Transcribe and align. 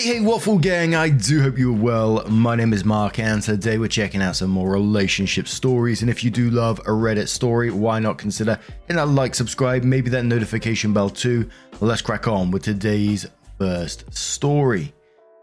Hey, 0.00 0.14
hey, 0.14 0.20
Waffle 0.20 0.56
Gang, 0.56 0.94
I 0.94 1.10
do 1.10 1.42
hope 1.42 1.58
you're 1.58 1.76
well. 1.76 2.26
My 2.26 2.56
name 2.56 2.72
is 2.72 2.86
Mark, 2.86 3.18
and 3.18 3.42
today 3.42 3.76
we're 3.76 3.88
checking 3.88 4.22
out 4.22 4.34
some 4.34 4.48
more 4.48 4.70
relationship 4.70 5.46
stories. 5.46 6.00
And 6.00 6.10
if 6.10 6.24
you 6.24 6.30
do 6.30 6.48
love 6.48 6.78
a 6.78 6.84
Reddit 6.84 7.28
story, 7.28 7.70
why 7.70 7.98
not 7.98 8.16
consider 8.16 8.58
hitting 8.86 8.96
that 8.96 9.08
like, 9.08 9.34
subscribe, 9.34 9.84
maybe 9.84 10.08
that 10.08 10.24
notification 10.24 10.94
bell 10.94 11.10
too? 11.10 11.50
Let's 11.82 12.00
crack 12.00 12.28
on 12.28 12.50
with 12.50 12.62
today's 12.62 13.26
first 13.58 14.10
story, 14.14 14.94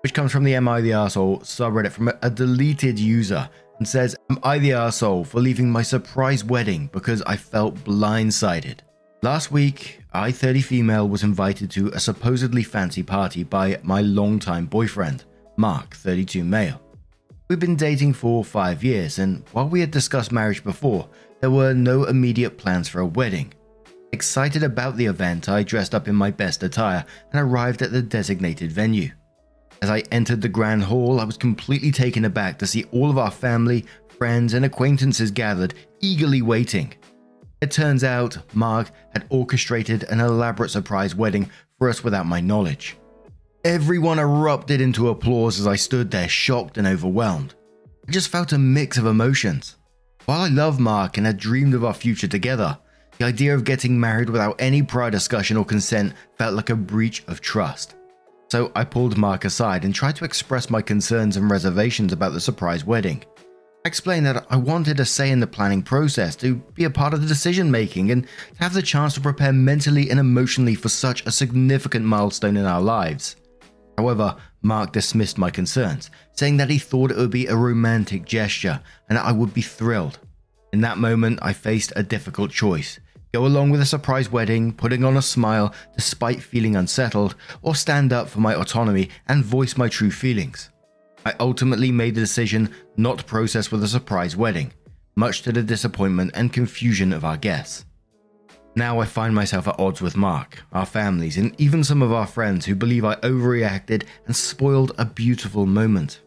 which 0.02 0.16
comes 0.16 0.31
from 0.31 0.43
the 0.43 0.55
Am 0.55 0.67
I 0.67 0.81
the 0.81 0.89
Arsehole 0.89 1.41
subreddit 1.41 1.91
from 1.91 2.11
a 2.23 2.30
deleted 2.31 2.97
user 2.97 3.47
and 3.77 3.88
says, 3.88 4.16
Am 4.31 4.39
I 4.41 4.58
the 4.58 4.71
arsehole 4.71 5.27
for 5.27 5.39
leaving 5.39 5.69
my 5.69 5.83
surprise 5.83 6.44
wedding 6.44 6.89
because 6.91 7.21
I 7.27 7.38
felt 7.38 7.75
blindsided? 7.75 8.80
Last 9.21 9.52
week, 9.52 10.02
I 10.17 10.31
30 10.31 10.62
female 10.62 11.07
was 11.07 11.21
invited 11.21 11.70
to 11.71 11.89
a 11.89 11.99
supposedly 11.99 12.64
fancy 12.64 13.03
party 13.03 13.44
by 13.44 13.80
my 13.83 14.02
longtime 14.02 14.66
boyfriend, 14.66 15.25
Mark 15.58 15.95
32 15.95 16.44
male. 16.44 16.81
We've 17.47 17.59
been 17.59 17.75
dating 17.75 18.14
for 18.14 18.44
five 18.44 18.83
years, 18.83 19.19
and 19.19 19.44
while 19.52 19.69
we 19.69 19.80
had 19.80 19.92
discussed 19.92 20.31
marriage 20.31 20.64
before, 20.64 21.08
there 21.39 21.52
were 21.52 21.75
no 21.75 22.05
immediate 22.05 22.58
plans 22.58 22.89
for 22.89 23.02
a 23.02 23.05
wedding. 23.05 23.53
Excited 24.11 24.64
about 24.64 24.97
the 24.97 25.05
event, 25.05 25.50
I 25.50 25.61
dressed 25.61 25.94
up 25.94 26.08
in 26.08 26.16
my 26.16 26.31
best 26.31 26.64
attire 26.64 27.05
and 27.31 27.39
arrived 27.39 27.83
at 27.83 27.92
the 27.92 28.02
designated 28.02 28.72
venue. 28.72 29.11
As 29.83 29.92
I 29.92 29.99
entered 30.11 30.42
the 30.42 30.49
grand 30.49 30.83
hall, 30.83 31.20
I 31.20 31.25
was 31.25 31.38
completely 31.38 31.92
taken 31.92 32.25
aback 32.25 32.58
to 32.58 32.66
see 32.66 32.86
all 32.86 33.11
of 33.11 33.20
our 33.20 33.30
family, 33.30 33.86
friends, 34.17 34.55
and 34.55 34.66
acquaintances 34.66 35.30
gathered, 35.30 35.75
eagerly 36.02 36.42
waiting. 36.42 36.95
It 37.59 37.72
turns 37.72 38.03
out 38.03 38.38
Mark 38.53 38.91
had 39.13 39.25
orchestrated 39.30 40.03
an 40.03 40.19
elaborate 40.19 40.69
surprise 40.69 41.16
wedding 41.16 41.50
for 41.80 41.89
us 41.89 42.03
without 42.03 42.27
my 42.27 42.39
knowledge. 42.39 42.97
Everyone 43.66 44.19
erupted 44.19 44.80
into 44.80 45.09
applause 45.09 45.59
as 45.59 45.66
I 45.66 45.75
stood 45.75 46.11
there 46.11 46.30
shocked 46.30 46.77
and 46.77 46.86
overwhelmed. 46.86 47.55
I 48.08 48.11
just 48.11 48.30
felt 48.30 48.53
a 48.53 48.58
mix 48.58 48.97
of 48.97 49.08
emotions. 49.08 49.75
While 50.25 50.41
I 50.41 50.49
love 50.49 50.80
Mark 50.80 51.17
and 51.17 51.25
had 51.25 51.38
dreamed 51.38 51.73
of 51.73 51.83
our 51.83 51.94
future 51.94 52.27
together, 52.27 52.77
the 53.17 53.25
idea 53.25 53.55
of 53.55 53.64
getting 53.64 53.99
married 53.99 54.30
without 54.30 54.55
any 54.59 54.83
prior 54.83 55.09
discussion 55.09 55.58
or 55.58 55.66
consent 55.66 56.14
felt 56.38 56.53
like 56.53 56.69
a 56.69 56.75
breach 56.75 57.23
of 57.27 57.42
trust. 57.42 57.95
So 58.49 58.71
I 58.75 58.83
pulled 58.83 59.17
Mark 59.17 59.45
aside 59.45 59.83
and 59.83 59.95
tried 59.95 60.16
to 60.17 60.25
express 60.25 60.69
my 60.69 60.81
concerns 60.81 61.36
and 61.36 61.49
reservations 61.49 62.14
about 62.14 62.33
the 62.33 62.39
surprise 62.39 62.86
wedding. 62.86 63.23
I 63.88 63.95
explained 63.97 64.25
that 64.25 64.45
I 64.49 64.57
wanted 64.57 64.99
a 64.99 65.05
say 65.05 65.31
in 65.31 65.39
the 65.39 65.47
planning 65.47 65.81
process, 65.81 66.35
to 66.35 66.55
be 66.55 66.83
a 66.83 66.89
part 66.89 67.13
of 67.13 67.21
the 67.21 67.27
decision 67.27 67.71
making, 67.71 68.11
and 68.11 68.23
to 68.23 68.59
have 68.59 68.73
the 68.73 68.81
chance 68.81 69.13
to 69.13 69.21
prepare 69.21 69.53
mentally 69.53 70.09
and 70.09 70.19
emotionally 70.19 70.75
for 70.75 70.89
such 70.89 71.25
a 71.25 71.31
significant 71.31 72.03
milestone 72.03 72.58
in 72.58 72.65
our 72.65 72.81
lives. 72.81 73.38
However, 73.97 74.35
Mark 74.61 74.91
dismissed 74.91 75.38
my 75.38 75.49
concerns, 75.49 76.09
saying 76.33 76.58
that 76.58 76.70
he 76.70 76.80
thought 76.80 77.11
it 77.11 77.17
would 77.17 77.31
be 77.31 77.47
a 77.47 77.55
romantic 77.55 78.26
gesture 78.26 78.81
and 79.08 79.17
that 79.17 79.26
I 79.26 79.31
would 79.31 79.53
be 79.53 79.61
thrilled. 79.61 80.20
In 80.73 80.81
that 80.81 80.97
moment, 80.97 81.39
I 81.42 81.53
faced 81.53 81.93
a 81.95 82.03
difficult 82.03 82.52
choice 82.52 82.99
go 83.33 83.45
along 83.45 83.70
with 83.70 83.80
a 83.80 83.86
surprise 83.86 84.30
wedding, 84.30 84.73
putting 84.73 85.05
on 85.05 85.15
a 85.15 85.21
smile 85.21 85.73
despite 85.95 86.42
feeling 86.42 86.76
unsettled, 86.76 87.36
or 87.61 87.73
stand 87.73 88.11
up 88.11 88.27
for 88.27 88.42
my 88.42 88.53
autonomy 88.53 89.09
and 89.30 89.45
voice 89.45 89.77
my 89.77 89.87
true 89.87 90.11
feelings. 90.11 90.71
I 91.26 91.33
ultimately 91.39 91.92
made 91.92 92.16
the 92.16 92.22
decision 92.22 92.73
not 92.95 93.20
to 93.20 93.23
process 93.23 93.72
with 93.72 93.83
a 93.83 93.88
surprise 93.88 94.36
wedding, 94.36 94.72
much 95.16 95.42
to 95.42 95.52
the 95.52 95.64
disappointment 95.64 96.32
and 96.33 96.54
confusion 96.54 97.11
of 97.11 97.26
our 97.26 97.38
guests. 97.38 97.86
Now 98.76 99.00
I 99.00 99.05
find 99.05 99.33
myself 99.33 99.67
at 99.67 99.80
odds 99.80 100.02
with 100.02 100.16
Mark, 100.16 100.64
our 100.72 100.86
families, 100.86 101.38
and 101.38 101.60
even 101.60 101.83
some 101.83 102.04
of 102.04 102.11
our 102.11 102.27
friends 102.27 102.66
who 102.66 102.76
believe 102.76 103.04
I 103.04 103.16
overreacted 103.16 104.04
and 104.27 104.36
spoiled 104.36 104.94
a 105.00 105.06
beautiful 105.06 105.66
moment. 105.66 106.22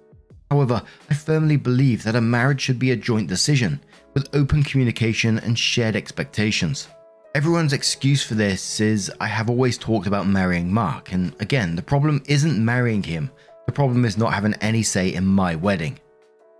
However, 0.50 0.82
I 1.08 1.14
firmly 1.14 1.56
believe 1.56 2.02
that 2.02 2.16
a 2.16 2.20
marriage 2.20 2.60
should 2.60 2.80
be 2.80 2.90
a 2.90 2.96
joint 2.96 3.28
decision, 3.28 3.80
with 4.14 4.34
open 4.34 4.64
communication 4.64 5.38
and 5.38 5.56
shared 5.56 5.94
expectations. 5.94 6.88
Everyone's 7.36 7.72
excuse 7.72 8.24
for 8.24 8.34
this 8.34 8.80
is 8.80 9.12
I 9.20 9.28
have 9.28 9.48
always 9.48 9.78
talked 9.78 10.08
about 10.08 10.26
marrying 10.26 10.72
Mark, 10.72 11.12
and 11.12 11.36
again, 11.38 11.76
the 11.76 11.82
problem 11.82 12.20
isn't 12.26 12.64
marrying 12.64 13.04
him, 13.04 13.30
the 13.70 13.74
problem 13.74 14.04
is 14.04 14.18
not 14.18 14.34
having 14.34 14.54
any 14.54 14.82
say 14.82 15.14
in 15.14 15.24
my 15.24 15.54
wedding. 15.54 15.96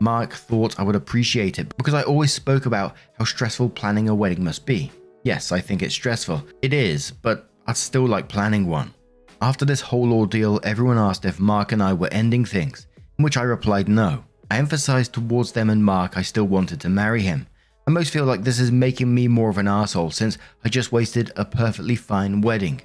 Mark 0.01 0.33
thought 0.33 0.79
I 0.79 0.85
would 0.85 0.95
appreciate 0.95 1.59
it 1.59 1.77
because 1.77 1.93
I 1.93 2.03
always 2.03 2.33
spoke 2.33 2.67
about 2.67 2.95
how 3.19 3.25
stressful 3.25 3.71
planning 3.71 4.09
a 4.09 4.15
wedding 4.15 4.45
must 4.45 4.65
be. 4.65 4.93
Yes, 5.25 5.51
I 5.51 5.59
think 5.61 5.83
it's 5.83 5.93
stressful. 5.93 6.47
It 6.63 6.73
is, 6.73 7.11
but 7.11 7.51
I'd 7.67 7.77
still 7.77 8.07
like 8.07 8.29
planning 8.29 8.69
one. 8.69 8.95
After 9.43 9.65
this 9.65 9.81
whole 9.81 10.13
ordeal, 10.13 10.61
everyone 10.63 10.99
asked 10.99 11.25
if 11.25 11.41
Mark 11.41 11.73
and 11.73 11.83
I 11.83 11.95
were 11.95 12.13
ending 12.13 12.45
things, 12.45 12.87
in 13.19 13.25
which 13.25 13.37
I 13.37 13.43
replied 13.43 13.89
no. 13.89 14.23
I 14.49 14.59
emphasized 14.59 15.13
towards 15.13 15.51
them 15.51 15.69
and 15.69 15.85
Mark 15.85 16.17
I 16.17 16.23
still 16.23 16.47
wanted 16.47 16.81
to 16.83 16.89
marry 16.89 17.23
him. 17.23 17.49
I 17.89 17.91
most 17.91 18.13
feel 18.13 18.25
like 18.25 18.45
this 18.45 18.61
is 18.61 18.71
making 18.71 19.13
me 19.13 19.27
more 19.27 19.51
of 19.51 19.59
an 19.59 19.67
asshole 19.67 20.13
since 20.13 20.39
I 20.65 20.69
just 20.69 20.93
wasted 20.93 21.33
a 21.35 21.45
perfectly 21.45 21.97
fine 21.97 22.41
wedding. 22.41 22.83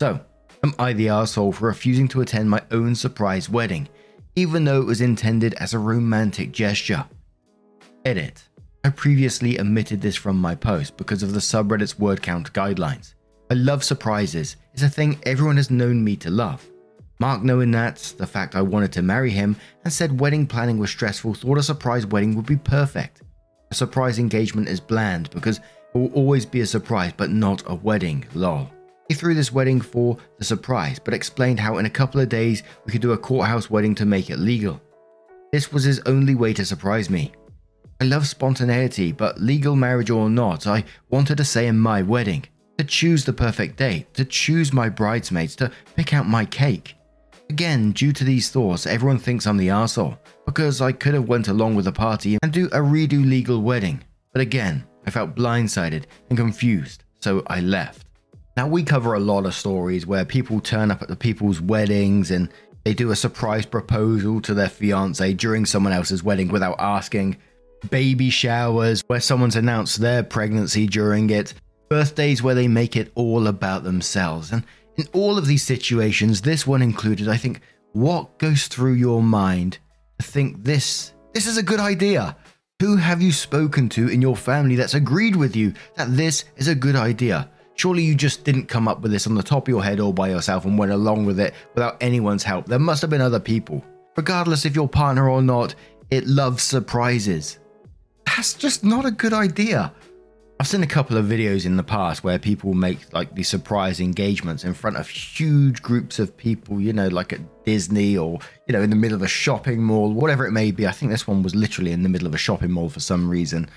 So, 0.00 0.20
Am 0.64 0.74
I 0.76 0.92
the 0.92 1.08
asshole 1.08 1.52
for 1.52 1.66
refusing 1.66 2.08
to 2.08 2.20
attend 2.20 2.50
my 2.50 2.60
own 2.72 2.96
surprise 2.96 3.48
wedding, 3.48 3.88
even 4.34 4.64
though 4.64 4.80
it 4.80 4.86
was 4.86 5.00
intended 5.00 5.54
as 5.54 5.72
a 5.72 5.78
romantic 5.78 6.50
gesture? 6.50 7.04
Edit. 8.04 8.42
I 8.82 8.90
previously 8.90 9.60
omitted 9.60 10.00
this 10.00 10.16
from 10.16 10.36
my 10.36 10.56
post 10.56 10.96
because 10.96 11.22
of 11.22 11.32
the 11.32 11.40
subreddit's 11.40 11.98
word 11.98 12.22
count 12.22 12.52
guidelines. 12.52 13.14
I 13.50 13.54
love 13.54 13.84
surprises, 13.84 14.56
it's 14.72 14.82
a 14.82 14.88
thing 14.88 15.20
everyone 15.24 15.56
has 15.58 15.70
known 15.70 16.02
me 16.02 16.16
to 16.16 16.30
love. 16.30 16.68
Mark, 17.20 17.42
knowing 17.42 17.70
that, 17.72 17.96
the 18.18 18.26
fact 18.26 18.56
I 18.56 18.62
wanted 18.62 18.92
to 18.92 19.02
marry 19.02 19.30
him, 19.30 19.56
and 19.84 19.92
said 19.92 20.20
wedding 20.20 20.46
planning 20.46 20.78
was 20.78 20.90
stressful, 20.90 21.34
thought 21.34 21.58
a 21.58 21.62
surprise 21.62 22.06
wedding 22.06 22.34
would 22.34 22.46
be 22.46 22.56
perfect. 22.56 23.22
A 23.70 23.74
surprise 23.74 24.18
engagement 24.18 24.68
is 24.68 24.80
bland 24.80 25.30
because 25.30 25.58
it 25.58 25.98
will 25.98 26.12
always 26.14 26.46
be 26.46 26.62
a 26.62 26.66
surprise, 26.66 27.12
but 27.16 27.30
not 27.30 27.62
a 27.66 27.74
wedding, 27.74 28.24
lol. 28.34 28.70
He 29.08 29.14
threw 29.14 29.34
this 29.34 29.52
wedding 29.52 29.80
for 29.80 30.18
the 30.38 30.44
surprise, 30.44 30.98
but 30.98 31.14
explained 31.14 31.58
how 31.58 31.78
in 31.78 31.86
a 31.86 31.90
couple 31.90 32.20
of 32.20 32.28
days 32.28 32.62
we 32.84 32.92
could 32.92 33.00
do 33.00 33.12
a 33.12 33.18
courthouse 33.18 33.70
wedding 33.70 33.94
to 33.96 34.04
make 34.04 34.28
it 34.28 34.38
legal. 34.38 34.80
This 35.50 35.72
was 35.72 35.84
his 35.84 36.00
only 36.04 36.34
way 36.34 36.52
to 36.52 36.64
surprise 36.64 37.08
me. 37.08 37.32
I 38.00 38.04
love 38.04 38.28
spontaneity, 38.28 39.12
but 39.12 39.40
legal 39.40 39.74
marriage 39.74 40.10
or 40.10 40.28
not, 40.28 40.66
I 40.66 40.84
wanted 41.08 41.38
to 41.38 41.44
say 41.44 41.66
in 41.66 41.78
my 41.78 42.02
wedding. 42.02 42.44
To 42.76 42.84
choose 42.84 43.24
the 43.24 43.32
perfect 43.32 43.76
date, 43.76 44.12
to 44.14 44.24
choose 44.24 44.72
my 44.72 44.88
bridesmaids, 44.88 45.56
to 45.56 45.72
pick 45.96 46.12
out 46.12 46.28
my 46.28 46.44
cake. 46.44 46.94
Again, 47.50 47.92
due 47.92 48.12
to 48.12 48.24
these 48.24 48.50
thoughts, 48.50 48.86
everyone 48.86 49.18
thinks 49.18 49.46
I'm 49.46 49.56
the 49.56 49.70
asshole 49.70 50.18
because 50.44 50.80
I 50.82 50.92
could 50.92 51.14
have 51.14 51.28
went 51.28 51.48
along 51.48 51.74
with 51.74 51.86
the 51.86 51.92
party 51.92 52.38
and 52.42 52.52
do 52.52 52.66
a 52.66 52.78
redo 52.78 53.26
legal 53.26 53.62
wedding. 53.62 54.04
But 54.32 54.42
again, 54.42 54.84
I 55.06 55.10
felt 55.10 55.34
blindsided 55.34 56.04
and 56.28 56.38
confused, 56.38 57.04
so 57.20 57.42
I 57.46 57.60
left. 57.60 58.07
Now, 58.58 58.66
we 58.66 58.82
cover 58.82 59.14
a 59.14 59.20
lot 59.20 59.46
of 59.46 59.54
stories 59.54 60.04
where 60.04 60.24
people 60.24 60.60
turn 60.60 60.90
up 60.90 61.00
at 61.00 61.06
the 61.06 61.14
people's 61.14 61.60
weddings 61.60 62.32
and 62.32 62.48
they 62.82 62.92
do 62.92 63.12
a 63.12 63.14
surprise 63.14 63.64
proposal 63.64 64.40
to 64.40 64.52
their 64.52 64.68
fiance 64.68 65.32
during 65.34 65.64
someone 65.64 65.92
else's 65.92 66.24
wedding 66.24 66.48
without 66.48 66.74
asking, 66.80 67.36
baby 67.88 68.30
showers 68.30 69.04
where 69.06 69.20
someone's 69.20 69.54
announced 69.54 70.00
their 70.00 70.24
pregnancy 70.24 70.88
during 70.88 71.30
it, 71.30 71.54
birthdays 71.88 72.42
where 72.42 72.56
they 72.56 72.66
make 72.66 72.96
it 72.96 73.12
all 73.14 73.46
about 73.46 73.84
themselves. 73.84 74.50
And 74.50 74.64
in 74.96 75.06
all 75.12 75.38
of 75.38 75.46
these 75.46 75.62
situations, 75.62 76.42
this 76.42 76.66
one 76.66 76.82
included, 76.82 77.28
I 77.28 77.36
think, 77.36 77.60
what 77.92 78.38
goes 78.38 78.66
through 78.66 78.94
your 78.94 79.22
mind 79.22 79.78
to 80.18 80.26
think 80.26 80.64
this 80.64 81.12
this 81.32 81.46
is 81.46 81.58
a 81.58 81.62
good 81.62 81.78
idea? 81.78 82.36
Who 82.80 82.96
have 82.96 83.22
you 83.22 83.30
spoken 83.30 83.88
to 83.90 84.08
in 84.08 84.20
your 84.20 84.34
family 84.34 84.74
that's 84.74 84.94
agreed 84.94 85.36
with 85.36 85.54
you 85.54 85.74
that 85.94 86.16
this 86.16 86.44
is 86.56 86.66
a 86.66 86.74
good 86.74 86.96
idea? 86.96 87.48
Surely 87.78 88.02
you 88.02 88.16
just 88.16 88.42
didn't 88.42 88.66
come 88.66 88.88
up 88.88 89.02
with 89.02 89.12
this 89.12 89.28
on 89.28 89.36
the 89.36 89.42
top 89.42 89.68
of 89.68 89.68
your 89.68 89.84
head 89.84 90.00
all 90.00 90.12
by 90.12 90.28
yourself 90.28 90.64
and 90.64 90.76
went 90.76 90.90
along 90.90 91.24
with 91.24 91.38
it 91.38 91.54
without 91.76 91.96
anyone's 92.00 92.42
help. 92.42 92.66
There 92.66 92.76
must 92.76 93.00
have 93.02 93.10
been 93.10 93.20
other 93.20 93.38
people. 93.38 93.84
Regardless 94.16 94.64
if 94.64 94.74
your 94.74 94.88
partner 94.88 95.28
or 95.28 95.40
not, 95.40 95.76
it 96.10 96.26
loves 96.26 96.64
surprises. 96.64 97.60
That's 98.26 98.54
just 98.54 98.82
not 98.82 99.04
a 99.06 99.12
good 99.12 99.32
idea. 99.32 99.92
I've 100.58 100.66
seen 100.66 100.82
a 100.82 100.88
couple 100.88 101.16
of 101.16 101.26
videos 101.26 101.66
in 101.66 101.76
the 101.76 101.84
past 101.84 102.24
where 102.24 102.36
people 102.36 102.74
make 102.74 103.12
like 103.12 103.32
these 103.36 103.48
surprise 103.48 104.00
engagements 104.00 104.64
in 104.64 104.74
front 104.74 104.96
of 104.96 105.08
huge 105.08 105.80
groups 105.80 106.18
of 106.18 106.36
people, 106.36 106.80
you 106.80 106.92
know, 106.92 107.06
like 107.06 107.32
at 107.32 107.64
Disney 107.64 108.18
or, 108.18 108.40
you 108.66 108.72
know, 108.72 108.82
in 108.82 108.90
the 108.90 108.96
middle 108.96 109.14
of 109.14 109.22
a 109.22 109.28
shopping 109.28 109.80
mall, 109.80 110.12
whatever 110.12 110.44
it 110.48 110.50
may 110.50 110.72
be. 110.72 110.88
I 110.88 110.90
think 110.90 111.12
this 111.12 111.28
one 111.28 111.44
was 111.44 111.54
literally 111.54 111.92
in 111.92 112.02
the 112.02 112.08
middle 112.08 112.26
of 112.26 112.34
a 112.34 112.38
shopping 112.38 112.72
mall 112.72 112.88
for 112.88 112.98
some 112.98 113.30
reason. 113.30 113.70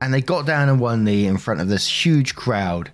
And 0.00 0.12
they 0.12 0.22
got 0.22 0.44
down 0.44 0.68
on 0.68 0.80
one 0.80 1.04
knee 1.04 1.26
in 1.26 1.38
front 1.38 1.60
of 1.60 1.68
this 1.68 1.86
huge 1.86 2.34
crowd 2.34 2.90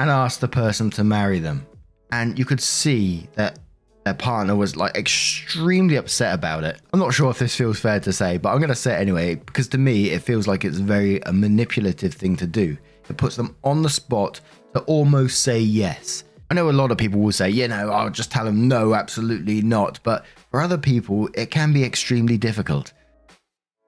and 0.00 0.10
asked 0.10 0.40
the 0.40 0.48
person 0.48 0.90
to 0.90 1.04
marry 1.04 1.38
them. 1.38 1.66
And 2.12 2.38
you 2.38 2.44
could 2.44 2.60
see 2.60 3.28
that 3.34 3.58
their 4.04 4.14
partner 4.14 4.56
was 4.56 4.76
like 4.76 4.96
extremely 4.96 5.96
upset 5.96 6.34
about 6.34 6.64
it. 6.64 6.80
I'm 6.92 7.00
not 7.00 7.12
sure 7.12 7.30
if 7.30 7.38
this 7.38 7.54
feels 7.54 7.78
fair 7.78 8.00
to 8.00 8.12
say, 8.12 8.38
but 8.38 8.50
I'm 8.50 8.58
going 8.58 8.68
to 8.68 8.74
say 8.74 8.94
it 8.94 9.00
anyway 9.00 9.34
because 9.34 9.68
to 9.68 9.78
me 9.78 10.10
it 10.10 10.22
feels 10.22 10.46
like 10.46 10.64
it's 10.64 10.78
very 10.78 11.20
a 11.20 11.32
manipulative 11.32 12.14
thing 12.14 12.36
to 12.36 12.46
do. 12.46 12.76
It 13.10 13.16
puts 13.16 13.36
them 13.36 13.56
on 13.64 13.82
the 13.82 13.90
spot 13.90 14.40
to 14.74 14.80
almost 14.82 15.42
say 15.42 15.60
yes. 15.60 16.24
I 16.50 16.54
know 16.54 16.70
a 16.70 16.72
lot 16.72 16.90
of 16.90 16.96
people 16.96 17.20
will 17.20 17.32
say, 17.32 17.50
you 17.50 17.68
know, 17.68 17.90
I'll 17.90 18.08
just 18.08 18.30
tell 18.30 18.46
them 18.46 18.68
no, 18.68 18.94
absolutely 18.94 19.60
not. 19.60 20.00
But 20.02 20.24
for 20.50 20.62
other 20.62 20.78
people, 20.78 21.28
it 21.34 21.50
can 21.50 21.74
be 21.74 21.84
extremely 21.84 22.38
difficult. 22.38 22.94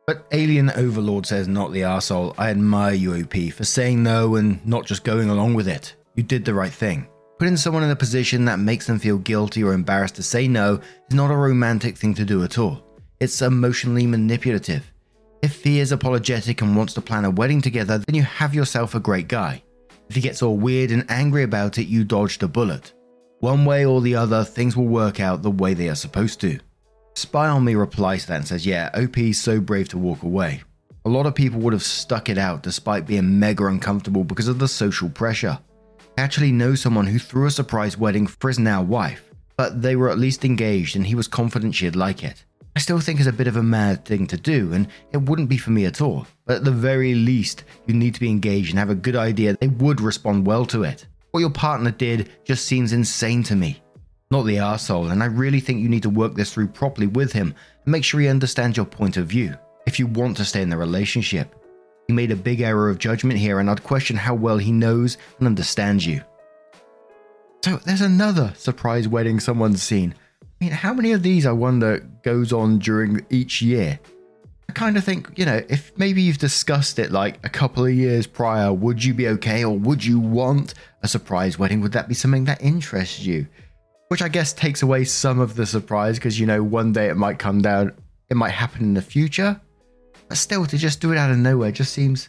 But 0.07 0.27
Alien 0.33 0.71
Overlord 0.71 1.25
says, 1.25 1.49
not 1.49 1.73
the 1.73 1.83
arsehole. 1.83 2.35
I 2.37 2.51
admire 2.51 2.93
you, 2.93 3.15
OP, 3.15 3.55
for 3.55 3.65
saying 3.65 4.03
no 4.03 4.37
and 4.37 4.65
not 4.67 4.85
just 4.85 5.05
going 5.05 5.31
along 5.31 5.55
with 5.55 5.69
it. 5.69 5.95
You 6.21 6.27
did 6.27 6.45
the 6.45 6.53
right 6.53 6.71
thing. 6.71 7.09
Putting 7.39 7.57
someone 7.57 7.83
in 7.83 7.93
a 7.93 7.97
position 7.97 8.45
that 8.45 8.59
makes 8.59 8.87
them 8.87 8.99
feel 8.99 9.17
guilty 9.17 9.65
or 9.65 9.73
embarrassed 9.73 10.17
to 10.17 10.23
say 10.23 10.47
no 10.47 10.75
is 11.09 11.15
not 11.15 11.31
a 11.31 11.35
romantic 11.35 11.97
thing 11.97 12.13
to 12.13 12.27
do 12.27 12.45
at 12.45 12.59
all. 12.59 12.85
It's 13.21 13.41
emotionally 13.41 14.07
manipulative. 14.07 14.93
If 15.41 15.65
he 15.65 15.81
is 15.81 15.93
apologetic 15.93 16.61
and 16.61 16.77
wants 16.77 16.93
to 16.93 17.01
plan 17.01 17.25
a 17.25 17.31
wedding 17.31 17.63
together, 17.63 17.97
then 17.97 18.15
you 18.15 18.23
have 18.23 18.55
yourself 18.55 18.95
a 18.95 19.01
great 19.01 19.29
guy. 19.29 19.63
If 20.11 20.17
he 20.17 20.21
gets 20.21 20.43
all 20.43 20.59
weird 20.59 20.91
and 20.91 21.11
angry 21.11 21.43
about 21.43 21.79
it, 21.79 21.87
you 21.87 22.05
dodged 22.05 22.43
a 22.43 22.49
bullet. 22.49 22.93
One 23.39 23.65
way 23.65 23.87
or 23.87 24.03
the 24.03 24.17
other, 24.17 24.45
things 24.45 24.77
will 24.77 24.89
work 24.89 25.21
out 25.21 25.41
the 25.41 25.51
way 25.51 25.73
they 25.73 25.89
are 25.89 25.95
supposed 25.95 26.39
to. 26.43 26.61
Spy 27.15 27.49
on 27.49 27.65
Me 27.65 27.77
replies 27.77 28.25
to 28.25 28.29
that 28.29 28.37
and 28.41 28.47
says, 28.47 28.67
Yeah, 28.67 28.91
OP 28.93 29.17
is 29.17 29.41
so 29.41 29.59
brave 29.59 29.89
to 29.89 29.97
walk 29.97 30.23
away. 30.23 30.65
A 31.07 31.09
lot 31.09 31.25
of 31.25 31.35
people 31.35 31.61
would 31.61 31.73
have 31.73 31.83
stuck 31.83 32.29
it 32.29 32.37
out 32.37 32.63
despite 32.63 33.07
being 33.07 33.39
mega 33.39 33.65
uncomfortable 33.65 34.23
because 34.23 34.49
of 34.49 34.59
the 34.59 34.69
social 34.69 35.09
pressure 35.09 35.59
actually 36.19 36.53
know 36.53 36.75
someone 36.75 37.07
who 37.07 37.19
threw 37.19 37.47
a 37.47 37.51
surprise 37.51 37.97
wedding 37.97 38.27
for 38.27 38.49
his 38.49 38.59
now 38.59 38.83
wife, 38.83 39.31
but 39.57 39.83
they 39.83 39.97
were 39.97 40.11
at 40.11 40.19
least 40.19 40.45
engaged 40.45 40.97
and 40.97 41.07
he 41.07 41.15
was 41.15 41.29
confident 41.29 41.75
she'd 41.75 41.97
like 41.97 42.23
it. 42.25 42.45
I 42.77 42.79
still 42.81 43.01
think 43.01 43.19
it's 43.19 43.29
a 43.29 43.33
bit 43.33 43.49
of 43.49 43.57
a 43.57 43.63
mad 43.63 44.05
thing 44.05 44.27
to 44.29 44.37
do, 44.37 44.73
and 44.73 44.87
it 45.13 45.23
wouldn't 45.23 45.49
be 45.49 45.57
for 45.57 45.71
me 45.71 45.87
at 45.87 46.01
all. 46.01 46.27
But 46.47 46.59
at 46.59 46.65
the 46.65 46.71
very 46.71 47.15
least, 47.15 47.65
you 47.87 47.95
need 47.95 48.15
to 48.15 48.21
be 48.21 48.31
engaged 48.31 48.71
and 48.71 48.79
have 48.79 48.91
a 48.91 48.95
good 48.95 49.17
idea 49.17 49.57
they 49.57 49.69
would 49.69 50.01
respond 50.01 50.47
well 50.47 50.65
to 50.67 50.85
it. 50.85 51.07
What 51.33 51.41
your 51.41 51.51
partner 51.51 51.91
did 51.91 52.31
just 52.45 52.67
seems 52.67 52.93
insane 52.93 53.43
to 53.45 53.57
me. 53.57 53.83
Not 54.31 54.45
the 54.45 54.57
arsehole, 54.57 55.11
and 55.11 55.23
I 55.23 55.27
really 55.27 55.59
think 55.59 55.81
you 55.81 55.89
need 55.89 56.05
to 56.05 56.11
work 56.11 56.35
this 56.35 56.55
through 56.55 56.69
properly 56.69 57.09
with 57.09 57.33
him 57.33 57.55
and 57.85 57.93
make 57.93 58.05
sure 58.05 58.21
he 58.21 58.29
understands 58.29 58.77
your 58.77 58.87
point 58.87 59.17
of 59.17 59.27
view 59.27 59.57
if 59.87 59.99
you 59.99 60.07
want 60.07 60.37
to 60.37 60.45
stay 60.45 60.63
in 60.63 60.71
the 60.71 60.77
relationship. 60.77 61.55
He 62.11 62.17
made 62.17 62.33
a 62.33 62.37
big 62.37 62.61
error 62.61 62.91
of 62.91 62.99
judgment 62.99 63.39
here, 63.39 63.61
and 63.61 63.71
I'd 63.71 63.85
question 63.85 64.17
how 64.17 64.35
well 64.35 64.59
he 64.59 64.73
knows 64.73 65.17
and 65.39 65.47
understands 65.47 66.05
you. 66.05 66.25
So 67.65 67.77
there's 67.77 68.01
another 68.01 68.53
surprise 68.57 69.07
wedding 69.07 69.39
someone's 69.39 69.81
seen. 69.81 70.17
I 70.43 70.65
mean, 70.65 70.73
how 70.73 70.93
many 70.93 71.13
of 71.13 71.23
these, 71.23 71.47
I 71.47 71.53
wonder, 71.53 72.01
goes 72.25 72.53
on 72.53 72.81
during 72.81 73.25
each 73.31 73.63
year? 73.63 74.01
I 74.69 74.73
kind 74.73 74.97
of 74.97 75.05
think, 75.05 75.31
you 75.37 75.45
know, 75.45 75.63
if 75.69 75.97
maybe 75.97 76.21
you've 76.21 76.39
discussed 76.39 76.99
it 76.99 77.13
like 77.13 77.39
a 77.45 77.49
couple 77.49 77.87
of 77.87 77.93
years 77.93 78.27
prior, 78.27 78.73
would 78.73 79.05
you 79.05 79.15
be 79.15 79.29
okay 79.29 79.65
or 79.65 79.79
would 79.79 80.05
you 80.05 80.19
want 80.19 80.75
a 81.05 81.07
surprise 81.07 81.61
wedding? 81.61 81.81
Would 81.81 81.93
that 81.93 82.09
be 82.09 82.15
something 82.15 82.47
that 82.47 82.61
interests 82.61 83.21
you? 83.21 83.47
Which 84.09 84.21
I 84.21 84.29
guess 84.29 84.53
takes 84.53 84.83
away 84.83 85.05
some 85.05 85.39
of 85.39 85.55
the 85.55 85.65
surprise 85.65 86.19
because, 86.19 86.41
you 86.41 86.47
know, 86.47 86.61
one 86.61 86.93
day 86.93 87.09
it 87.09 87.17
might 87.17 87.39
come 87.39 87.63
down, 87.63 87.93
it 88.29 88.37
might 88.37 88.51
happen 88.51 88.83
in 88.83 88.95
the 88.95 89.01
future. 89.01 89.61
But 90.31 90.39
still, 90.39 90.65
to 90.65 90.79
just 90.79 91.01
do 91.01 91.11
it 91.11 91.19
out 91.19 91.33
of 91.33 91.39
nowhere 91.39 91.73
just 91.73 91.93
seems 91.93 92.29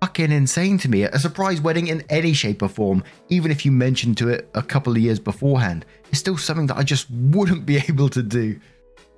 fucking 0.00 0.30
insane 0.30 0.78
to 0.78 0.88
me. 0.88 1.02
A 1.02 1.18
surprise 1.18 1.60
wedding 1.60 1.88
in 1.88 2.04
any 2.08 2.32
shape 2.32 2.62
or 2.62 2.68
form, 2.68 3.02
even 3.30 3.50
if 3.50 3.66
you 3.66 3.72
mentioned 3.72 4.16
to 4.18 4.28
it 4.28 4.48
a 4.54 4.62
couple 4.62 4.92
of 4.92 4.98
years 4.98 5.18
beforehand, 5.18 5.84
is 6.12 6.20
still 6.20 6.36
something 6.38 6.68
that 6.68 6.76
I 6.76 6.84
just 6.84 7.10
wouldn't 7.10 7.66
be 7.66 7.78
able 7.88 8.08
to 8.10 8.22
do. 8.22 8.60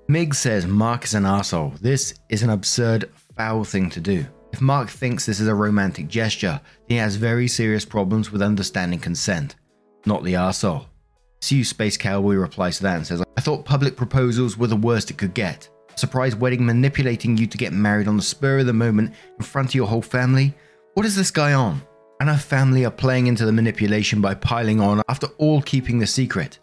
Mig 0.09 0.35
says 0.35 0.65
Mark 0.65 1.05
is 1.05 1.13
an 1.13 1.27
asshole. 1.27 1.75
This 1.83 2.15
is 2.31 2.43
an 2.43 2.49
absurd, 2.49 3.11
foul 3.37 3.63
thing 3.63 3.91
to 3.91 4.01
do. 4.01 4.25
If 4.55 4.63
Mark 4.63 4.89
thinks 4.89 5.27
this 5.27 5.41
is 5.41 5.49
a 5.49 5.55
romantic 5.55 6.09
gesture, 6.09 6.59
then 6.89 6.95
he 6.95 6.97
has 6.97 7.17
very 7.17 7.47
serious 7.47 7.85
problems 7.85 8.33
with 8.33 8.41
understanding 8.41 9.01
consent, 9.01 9.57
not 10.07 10.25
the 10.25 10.37
asshole. 10.37 10.87
See 11.43 11.57
you, 11.57 11.65
Space 11.65 11.99
Cowboy 11.99 12.37
replies 12.37 12.79
to 12.79 12.85
that 12.85 12.97
and 12.97 13.07
says, 13.07 13.23
I 13.37 13.43
thought 13.43 13.67
public 13.67 13.97
proposals 13.97 14.57
were 14.57 14.69
the 14.69 14.77
worst 14.77 15.11
it 15.11 15.19
could 15.19 15.35
get 15.35 15.69
surprise 15.99 16.37
wedding 16.37 16.65
manipulating 16.65 17.37
you 17.37 17.47
to 17.47 17.59
get 17.59 17.73
married 17.73 18.09
on 18.09 18.17
the 18.17 18.23
spur 18.23 18.59
of 18.59 18.67
the 18.67 18.73
moment 18.73 19.15
in 19.39 19.45
front 19.45 19.71
of 19.71 19.75
your 19.75 19.87
whole 19.87 20.03
family? 20.03 20.55
What 20.95 21.07
is 21.07 21.17
this 21.17 21.31
guy 21.31 21.53
on? 21.53 21.83
And 22.21 22.29
her 22.29 22.39
family 22.39 22.85
are 22.85 22.91
playing 22.91 23.27
into 23.27 23.45
the 23.45 23.53
manipulation 23.53 24.21
by 24.21 24.35
piling 24.35 24.81
on 24.81 25.03
after 25.09 25.27
all 25.39 25.61
keeping 25.63 25.99
the 25.99 26.07
secret. 26.07 26.59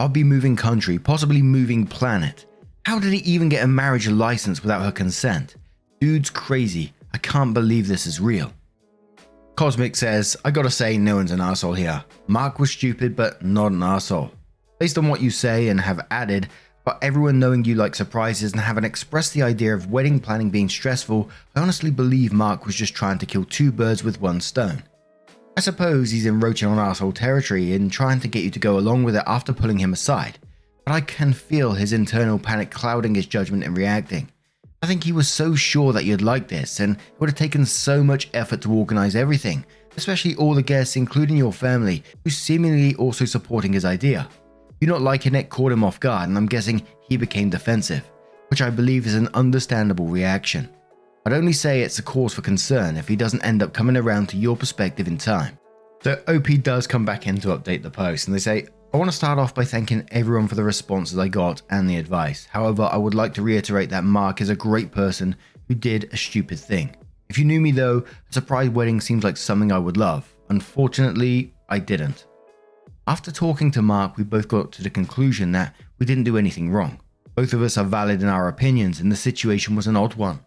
I'll 0.00 0.08
be 0.08 0.24
moving 0.24 0.56
country, 0.56 0.98
possibly 0.98 1.42
moving 1.42 1.86
planet. 1.86 2.46
How 2.86 2.98
did 2.98 3.12
he 3.12 3.18
even 3.20 3.48
get 3.48 3.64
a 3.64 3.68
marriage 3.68 4.08
license 4.08 4.62
without 4.62 4.82
her 4.82 4.92
consent? 4.92 5.56
Dude's 6.00 6.30
crazy. 6.30 6.92
I 7.12 7.18
can't 7.18 7.54
believe 7.54 7.88
this 7.88 8.06
is 8.06 8.20
real. 8.20 8.52
Cosmic 9.56 9.94
says, 9.94 10.36
I 10.44 10.50
gotta 10.50 10.70
say, 10.70 10.98
no 10.98 11.16
one's 11.16 11.30
an 11.30 11.40
asshole 11.40 11.74
here. 11.74 12.04
Mark 12.26 12.58
was 12.58 12.72
stupid, 12.72 13.14
but 13.14 13.44
not 13.44 13.72
an 13.72 13.82
asshole. 13.82 14.32
Based 14.80 14.98
on 14.98 15.08
what 15.08 15.22
you 15.22 15.30
say 15.30 15.68
and 15.68 15.80
have 15.80 16.06
added, 16.10 16.48
but 16.84 16.98
everyone 17.02 17.38
knowing 17.38 17.64
you 17.64 17.74
like 17.74 17.94
surprises 17.94 18.52
and 18.52 18.60
having 18.60 18.84
expressed 18.84 19.32
the 19.32 19.42
idea 19.42 19.74
of 19.74 19.90
wedding 19.90 20.20
planning 20.20 20.50
being 20.50 20.68
stressful, 20.68 21.30
I 21.56 21.60
honestly 21.60 21.90
believe 21.90 22.32
Mark 22.32 22.66
was 22.66 22.74
just 22.74 22.94
trying 22.94 23.18
to 23.18 23.26
kill 23.26 23.44
two 23.44 23.72
birds 23.72 24.04
with 24.04 24.20
one 24.20 24.40
stone. 24.40 24.82
I 25.56 25.60
suppose 25.60 26.10
he's 26.10 26.26
encroaching 26.26 26.68
on 26.68 26.78
asshole 26.78 27.12
territory 27.12 27.72
and 27.72 27.90
trying 27.90 28.20
to 28.20 28.28
get 28.28 28.44
you 28.44 28.50
to 28.50 28.58
go 28.58 28.78
along 28.78 29.04
with 29.04 29.16
it 29.16 29.22
after 29.26 29.52
pulling 29.52 29.78
him 29.78 29.92
aside, 29.92 30.38
but 30.84 30.92
I 30.92 31.00
can 31.00 31.32
feel 31.32 31.72
his 31.72 31.92
internal 31.92 32.38
panic 32.38 32.70
clouding 32.70 33.14
his 33.14 33.26
judgment 33.26 33.64
and 33.64 33.76
reacting. 33.76 34.30
I 34.82 34.86
think 34.86 35.04
he 35.04 35.12
was 35.12 35.28
so 35.28 35.54
sure 35.54 35.94
that 35.94 36.04
you'd 36.04 36.20
like 36.20 36.48
this, 36.48 36.80
and 36.80 36.96
it 36.96 37.00
would 37.18 37.30
have 37.30 37.38
taken 37.38 37.64
so 37.64 38.04
much 38.04 38.28
effort 38.34 38.60
to 38.62 38.72
organize 38.72 39.16
everything, 39.16 39.64
especially 39.96 40.34
all 40.34 40.54
the 40.54 40.62
guests, 40.62 40.96
including 40.96 41.38
your 41.38 41.52
family, 41.52 42.04
who 42.22 42.30
seemingly 42.30 42.94
also 42.96 43.24
supporting 43.24 43.72
his 43.72 43.86
idea. 43.86 44.28
You 44.84 44.90
not 44.90 45.00
liking 45.00 45.34
it 45.34 45.48
caught 45.48 45.72
him 45.72 45.82
off 45.82 45.98
guard, 45.98 46.28
and 46.28 46.36
I'm 46.36 46.44
guessing 46.44 46.86
he 47.08 47.16
became 47.16 47.48
defensive, 47.48 48.04
which 48.48 48.60
I 48.60 48.68
believe 48.68 49.06
is 49.06 49.14
an 49.14 49.30
understandable 49.32 50.08
reaction. 50.08 50.68
I'd 51.24 51.32
only 51.32 51.54
say 51.54 51.80
it's 51.80 51.98
a 51.98 52.02
cause 52.02 52.34
for 52.34 52.42
concern 52.42 52.98
if 52.98 53.08
he 53.08 53.16
doesn't 53.16 53.42
end 53.46 53.62
up 53.62 53.72
coming 53.72 53.96
around 53.96 54.28
to 54.28 54.36
your 54.36 54.58
perspective 54.58 55.08
in 55.08 55.16
time. 55.16 55.58
So 56.02 56.22
OP 56.28 56.48
does 56.62 56.86
come 56.86 57.06
back 57.06 57.26
in 57.26 57.40
to 57.40 57.56
update 57.56 57.82
the 57.82 57.88
post, 57.88 58.26
and 58.26 58.34
they 58.34 58.38
say, 58.38 58.66
I 58.92 58.98
want 58.98 59.10
to 59.10 59.16
start 59.16 59.38
off 59.38 59.54
by 59.54 59.64
thanking 59.64 60.06
everyone 60.10 60.48
for 60.48 60.54
the 60.54 60.62
responses 60.62 61.18
I 61.18 61.28
got 61.28 61.62
and 61.70 61.88
the 61.88 61.96
advice. 61.96 62.46
However, 62.50 62.86
I 62.92 62.98
would 62.98 63.14
like 63.14 63.32
to 63.34 63.42
reiterate 63.42 63.88
that 63.88 64.04
Mark 64.04 64.42
is 64.42 64.50
a 64.50 64.54
great 64.54 64.92
person 64.92 65.34
who 65.66 65.74
did 65.76 66.10
a 66.12 66.18
stupid 66.18 66.58
thing. 66.58 66.94
If 67.30 67.38
you 67.38 67.46
knew 67.46 67.62
me 67.62 67.70
though, 67.72 68.04
a 68.28 68.32
surprise 68.34 68.68
wedding 68.68 69.00
seems 69.00 69.24
like 69.24 69.38
something 69.38 69.72
I 69.72 69.78
would 69.78 69.96
love. 69.96 70.30
Unfortunately, 70.50 71.54
I 71.70 71.78
didn't. 71.78 72.26
After 73.06 73.30
talking 73.30 73.70
to 73.72 73.82
Mark, 73.82 74.16
we 74.16 74.24
both 74.24 74.48
got 74.48 74.72
to 74.72 74.82
the 74.82 74.88
conclusion 74.88 75.52
that 75.52 75.76
we 75.98 76.06
didn't 76.06 76.24
do 76.24 76.38
anything 76.38 76.70
wrong. 76.70 76.98
Both 77.34 77.52
of 77.52 77.60
us 77.60 77.76
are 77.76 77.84
valid 77.84 78.22
in 78.22 78.28
our 78.28 78.48
opinions, 78.48 79.00
and 79.00 79.12
the 79.12 79.16
situation 79.16 79.76
was 79.76 79.86
an 79.86 79.96
odd 79.96 80.14
one. 80.14 80.40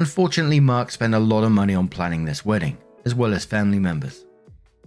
Unfortunately, 0.00 0.60
Mark 0.60 0.90
spent 0.90 1.14
a 1.14 1.18
lot 1.18 1.44
of 1.44 1.52
money 1.52 1.74
on 1.74 1.88
planning 1.88 2.24
this 2.24 2.42
wedding, 2.42 2.78
as 3.04 3.14
well 3.14 3.34
as 3.34 3.44
family 3.44 3.78
members. 3.78 4.24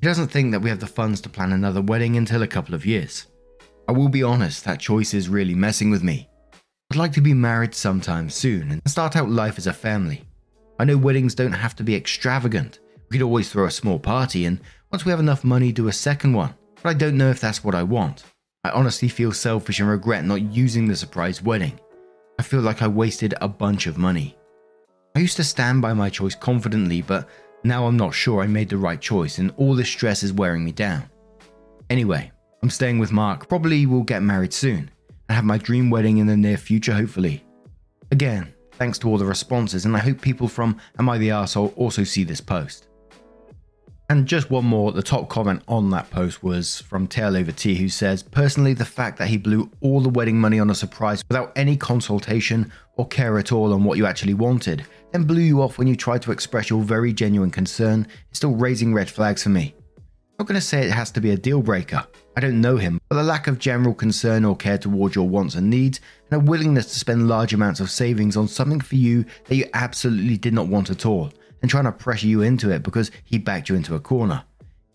He 0.01 0.07
doesn't 0.07 0.29
think 0.29 0.51
that 0.51 0.59
we 0.59 0.69
have 0.69 0.79
the 0.79 0.87
funds 0.87 1.21
to 1.21 1.29
plan 1.29 1.53
another 1.53 1.81
wedding 1.81 2.17
until 2.17 2.41
a 2.41 2.47
couple 2.47 2.73
of 2.73 2.85
years. 2.85 3.27
I 3.87 3.91
will 3.91 4.09
be 4.09 4.23
honest, 4.23 4.65
that 4.65 4.79
choice 4.79 5.13
is 5.13 5.29
really 5.29 5.55
messing 5.55 5.91
with 5.91 6.01
me. 6.01 6.27
I'd 6.91 6.97
like 6.97 7.13
to 7.13 7.21
be 7.21 7.33
married 7.33 7.75
sometime 7.75 8.27
soon 8.27 8.71
and 8.71 8.81
start 8.87 9.15
out 9.15 9.29
life 9.29 9.59
as 9.59 9.67
a 9.67 9.73
family. 9.73 10.23
I 10.79 10.85
know 10.85 10.97
weddings 10.97 11.35
don't 11.35 11.51
have 11.51 11.75
to 11.75 11.83
be 11.83 11.95
extravagant. 11.95 12.79
We 13.11 13.17
could 13.17 13.25
always 13.25 13.51
throw 13.51 13.65
a 13.65 13.71
small 13.71 13.99
party 13.99 14.45
and 14.45 14.59
once 14.91 15.05
we 15.05 15.11
have 15.11 15.19
enough 15.19 15.43
money, 15.43 15.71
do 15.71 15.89
a 15.89 15.93
second 15.93 16.33
one 16.33 16.55
but 16.81 16.89
I 16.89 16.93
don't 16.93 17.17
know 17.17 17.29
if 17.29 17.39
that's 17.39 17.63
what 17.63 17.75
I 17.75 17.83
want. 17.83 18.23
I 18.63 18.69
honestly 18.71 19.07
feel 19.07 19.31
selfish 19.31 19.79
and 19.79 19.89
regret 19.89 20.25
not 20.25 20.41
using 20.41 20.87
the 20.87 20.95
surprise 20.95 21.41
wedding. 21.41 21.79
I 22.39 22.43
feel 22.43 22.61
like 22.61 22.81
I 22.81 22.87
wasted 22.87 23.33
a 23.41 23.47
bunch 23.47 23.87
of 23.87 23.97
money. 23.97 24.37
I 25.15 25.19
used 25.19 25.37
to 25.37 25.43
stand 25.43 25.81
by 25.81 25.93
my 25.93 26.09
choice 26.09 26.35
confidently, 26.35 27.01
but 27.01 27.27
now 27.63 27.87
I'm 27.87 27.97
not 27.97 28.13
sure 28.13 28.41
I 28.41 28.47
made 28.47 28.69
the 28.69 28.77
right 28.77 29.01
choice 29.01 29.39
and 29.39 29.53
all 29.57 29.73
this 29.73 29.89
stress 29.89 30.21
is 30.21 30.33
wearing 30.33 30.63
me 30.63 30.71
down. 30.71 31.09
Anyway, 31.89 32.31
I'm 32.61 32.69
staying 32.69 32.99
with 32.99 33.11
Mark, 33.11 33.47
probably 33.47 33.85
will 33.85 34.03
get 34.03 34.21
married 34.21 34.53
soon, 34.53 34.91
and 35.29 35.35
have 35.35 35.45
my 35.45 35.57
dream 35.57 35.89
wedding 35.89 36.17
in 36.17 36.27
the 36.27 36.37
near 36.37 36.57
future, 36.57 36.93
hopefully. 36.93 37.43
Again, 38.11 38.53
thanks 38.73 38.97
to 38.99 39.09
all 39.09 39.17
the 39.17 39.25
responses, 39.25 39.85
and 39.85 39.95
I 39.95 39.99
hope 39.99 40.21
people 40.21 40.47
from 40.47 40.77
Am 40.99 41.09
I 41.09 41.17
the 41.17 41.29
Arsehole 41.29 41.73
also 41.75 42.03
see 42.03 42.23
this 42.23 42.41
post. 42.41 42.87
And 44.09 44.25
just 44.25 44.49
one 44.49 44.63
more, 44.63 44.93
the 44.93 45.03
top 45.03 45.27
comment 45.27 45.63
on 45.67 45.89
that 45.89 46.09
post 46.09 46.41
was 46.41 46.79
from 46.79 47.07
Tail 47.07 47.35
Over 47.35 47.51
T, 47.51 47.75
who 47.75 47.89
says, 47.89 48.23
Personally, 48.23 48.73
the 48.73 48.85
fact 48.85 49.17
that 49.17 49.27
he 49.27 49.35
blew 49.35 49.69
all 49.81 49.99
the 49.99 50.07
wedding 50.07 50.39
money 50.39 50.61
on 50.61 50.69
a 50.69 50.75
surprise 50.75 51.21
without 51.27 51.51
any 51.57 51.75
consultation 51.75 52.71
or 52.95 53.05
care 53.05 53.37
at 53.37 53.51
all 53.51 53.73
on 53.73 53.83
what 53.83 53.97
you 53.97 54.05
actually 54.05 54.33
wanted, 54.33 54.85
then 55.11 55.25
blew 55.25 55.41
you 55.41 55.61
off 55.61 55.77
when 55.77 55.87
you 55.87 55.95
tried 55.97 56.21
to 56.21 56.31
express 56.31 56.69
your 56.69 56.83
very 56.83 57.11
genuine 57.11 57.51
concern 57.51 58.07
is 58.31 58.37
still 58.37 58.55
raising 58.55 58.93
red 58.93 59.09
flags 59.09 59.43
for 59.43 59.49
me. 59.49 59.75
I'm 59.97 60.43
not 60.43 60.47
going 60.47 60.59
to 60.59 60.65
say 60.65 60.85
it 60.85 60.91
has 60.91 61.11
to 61.11 61.21
be 61.21 61.31
a 61.31 61.37
deal 61.37 61.61
breaker. 61.61 62.07
I 62.37 62.39
don't 62.39 62.61
know 62.61 62.77
him, 62.77 63.01
but 63.09 63.15
the 63.15 63.23
lack 63.23 63.47
of 63.47 63.59
general 63.59 63.93
concern 63.93 64.45
or 64.45 64.55
care 64.55 64.77
towards 64.77 65.15
your 65.15 65.27
wants 65.27 65.55
and 65.55 65.69
needs, 65.69 65.99
and 66.31 66.41
a 66.41 66.45
willingness 66.45 66.85
to 66.93 66.99
spend 66.99 67.27
large 67.27 67.53
amounts 67.53 67.81
of 67.81 67.91
savings 67.91 68.37
on 68.37 68.47
something 68.47 68.79
for 68.79 68.95
you 68.95 69.25
that 69.45 69.55
you 69.55 69.65
absolutely 69.73 70.37
did 70.37 70.53
not 70.53 70.67
want 70.67 70.89
at 70.89 71.05
all, 71.05 71.33
and 71.61 71.69
trying 71.69 71.85
to 71.85 71.91
pressure 71.91 72.27
you 72.27 72.41
into 72.41 72.69
it 72.69 72.83
because 72.83 73.11
he 73.23 73.37
backed 73.37 73.69
you 73.69 73.75
into 73.75 73.95
a 73.95 73.99
corner, 73.99 74.43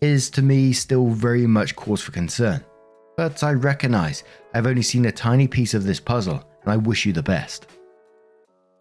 is 0.01 0.29
to 0.31 0.41
me 0.41 0.73
still 0.73 1.07
very 1.07 1.47
much 1.47 1.75
cause 1.75 2.01
for 2.01 2.11
concern. 2.11 2.63
But 3.15 3.43
I 3.43 3.53
recognize 3.53 4.23
I've 4.53 4.67
only 4.67 4.81
seen 4.81 5.05
a 5.05 5.11
tiny 5.11 5.47
piece 5.47 5.73
of 5.73 5.83
this 5.83 5.99
puzzle, 5.99 6.43
and 6.63 6.71
I 6.71 6.77
wish 6.77 7.05
you 7.05 7.13
the 7.13 7.23
best. 7.23 7.67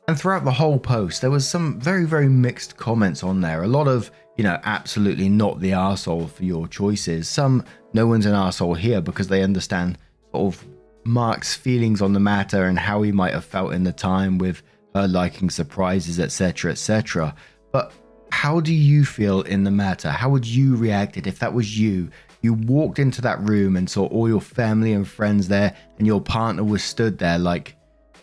And 0.08 0.18
throughout 0.18 0.44
the 0.44 0.50
whole 0.50 0.78
post, 0.78 1.20
there 1.20 1.30
was 1.30 1.46
some 1.46 1.78
very, 1.78 2.06
very 2.06 2.28
mixed 2.28 2.76
comments 2.76 3.22
on 3.22 3.40
there. 3.40 3.62
A 3.62 3.68
lot 3.68 3.86
of, 3.86 4.10
you 4.36 4.44
know, 4.44 4.58
absolutely 4.64 5.28
not 5.28 5.60
the 5.60 5.70
arsehole 5.70 6.28
for 6.28 6.44
your 6.44 6.66
choices. 6.66 7.28
Some, 7.28 7.64
no 7.92 8.06
one's 8.06 8.26
an 8.26 8.34
arsehole 8.34 8.76
here 8.76 9.00
because 9.00 9.28
they 9.28 9.42
understand 9.42 9.98
sort 10.32 10.54
of 10.54 10.66
Mark's 11.04 11.54
feelings 11.54 12.02
on 12.02 12.12
the 12.12 12.20
matter 12.20 12.64
and 12.64 12.78
how 12.78 13.02
he 13.02 13.12
might 13.12 13.34
have 13.34 13.44
felt 13.44 13.74
in 13.74 13.84
the 13.84 13.92
time 13.92 14.38
with 14.38 14.62
her 14.94 15.06
liking 15.06 15.50
surprises, 15.50 16.18
etc., 16.18 16.72
etc. 16.72 17.34
But 17.72 17.92
how 18.30 18.60
do 18.60 18.72
you 18.72 19.04
feel 19.04 19.42
in 19.42 19.64
the 19.64 19.70
matter? 19.70 20.10
How 20.10 20.28
would 20.28 20.46
you 20.46 20.76
react 20.76 21.16
if 21.16 21.38
that 21.38 21.54
was 21.54 21.78
you? 21.78 22.10
You 22.42 22.54
walked 22.54 22.98
into 22.98 23.22
that 23.22 23.40
room 23.40 23.76
and 23.76 23.88
saw 23.88 24.06
all 24.06 24.28
your 24.28 24.40
family 24.40 24.92
and 24.92 25.06
friends 25.06 25.48
there, 25.48 25.76
and 25.98 26.06
your 26.06 26.20
partner 26.20 26.64
was 26.64 26.82
stood 26.82 27.18
there 27.18 27.38
like, 27.38 27.76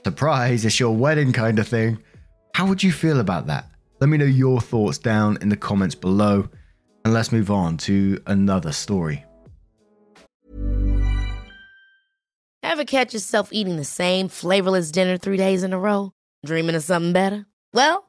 surprise, 0.03 0.65
it's 0.65 0.79
your 0.79 0.95
wedding 0.95 1.33
kind 1.33 1.57
of 1.57 1.67
thing. 1.67 1.99
How 2.53 2.67
would 2.67 2.83
you 2.83 2.91
feel 2.91 3.19
about 3.19 3.47
that? 3.47 3.69
Let 3.99 4.09
me 4.09 4.17
know 4.17 4.25
your 4.25 4.59
thoughts 4.61 4.97
down 4.97 5.37
in 5.41 5.49
the 5.49 5.57
comments 5.57 5.95
below, 5.95 6.49
and 7.05 7.13
let's 7.13 7.31
move 7.31 7.49
on 7.49 7.77
to 7.77 8.21
another 8.27 8.71
story. 8.71 9.25
Ever 12.61 12.83
catch 12.83 13.13
yourself 13.13 13.49
eating 13.51 13.77
the 13.77 13.85
same 13.85 14.27
flavorless 14.27 14.91
dinner 14.91 15.17
three 15.17 15.37
days 15.37 15.63
in 15.63 15.73
a 15.73 15.79
row? 15.79 16.11
Dreaming 16.45 16.75
of 16.75 16.83
something 16.83 17.13
better? 17.13 17.45
Well, 17.73 18.08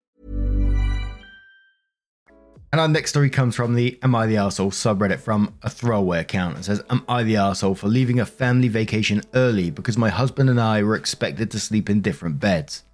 And 2.71 2.79
our 2.79 2.87
next 2.87 3.09
story 3.09 3.29
comes 3.29 3.53
from 3.53 3.75
the 3.75 3.99
Am 4.01 4.15
I 4.15 4.27
the 4.27 4.35
Arsehole 4.35 4.71
subreddit 4.71 5.19
from 5.19 5.53
a 5.61 5.69
throwaway 5.69 6.21
account. 6.21 6.57
It 6.57 6.63
says, 6.63 6.81
Am 6.89 7.03
I 7.09 7.23
the 7.23 7.33
arsehole 7.33 7.77
for 7.77 7.87
leaving 7.89 8.21
a 8.21 8.25
family 8.25 8.69
vacation 8.69 9.21
early 9.33 9.71
because 9.71 9.97
my 9.97 10.07
husband 10.07 10.49
and 10.49 10.59
I 10.59 10.81
were 10.81 10.95
expected 10.95 11.51
to 11.51 11.59
sleep 11.59 11.89
in 11.89 11.99
different 11.99 12.39
beds? 12.39 12.85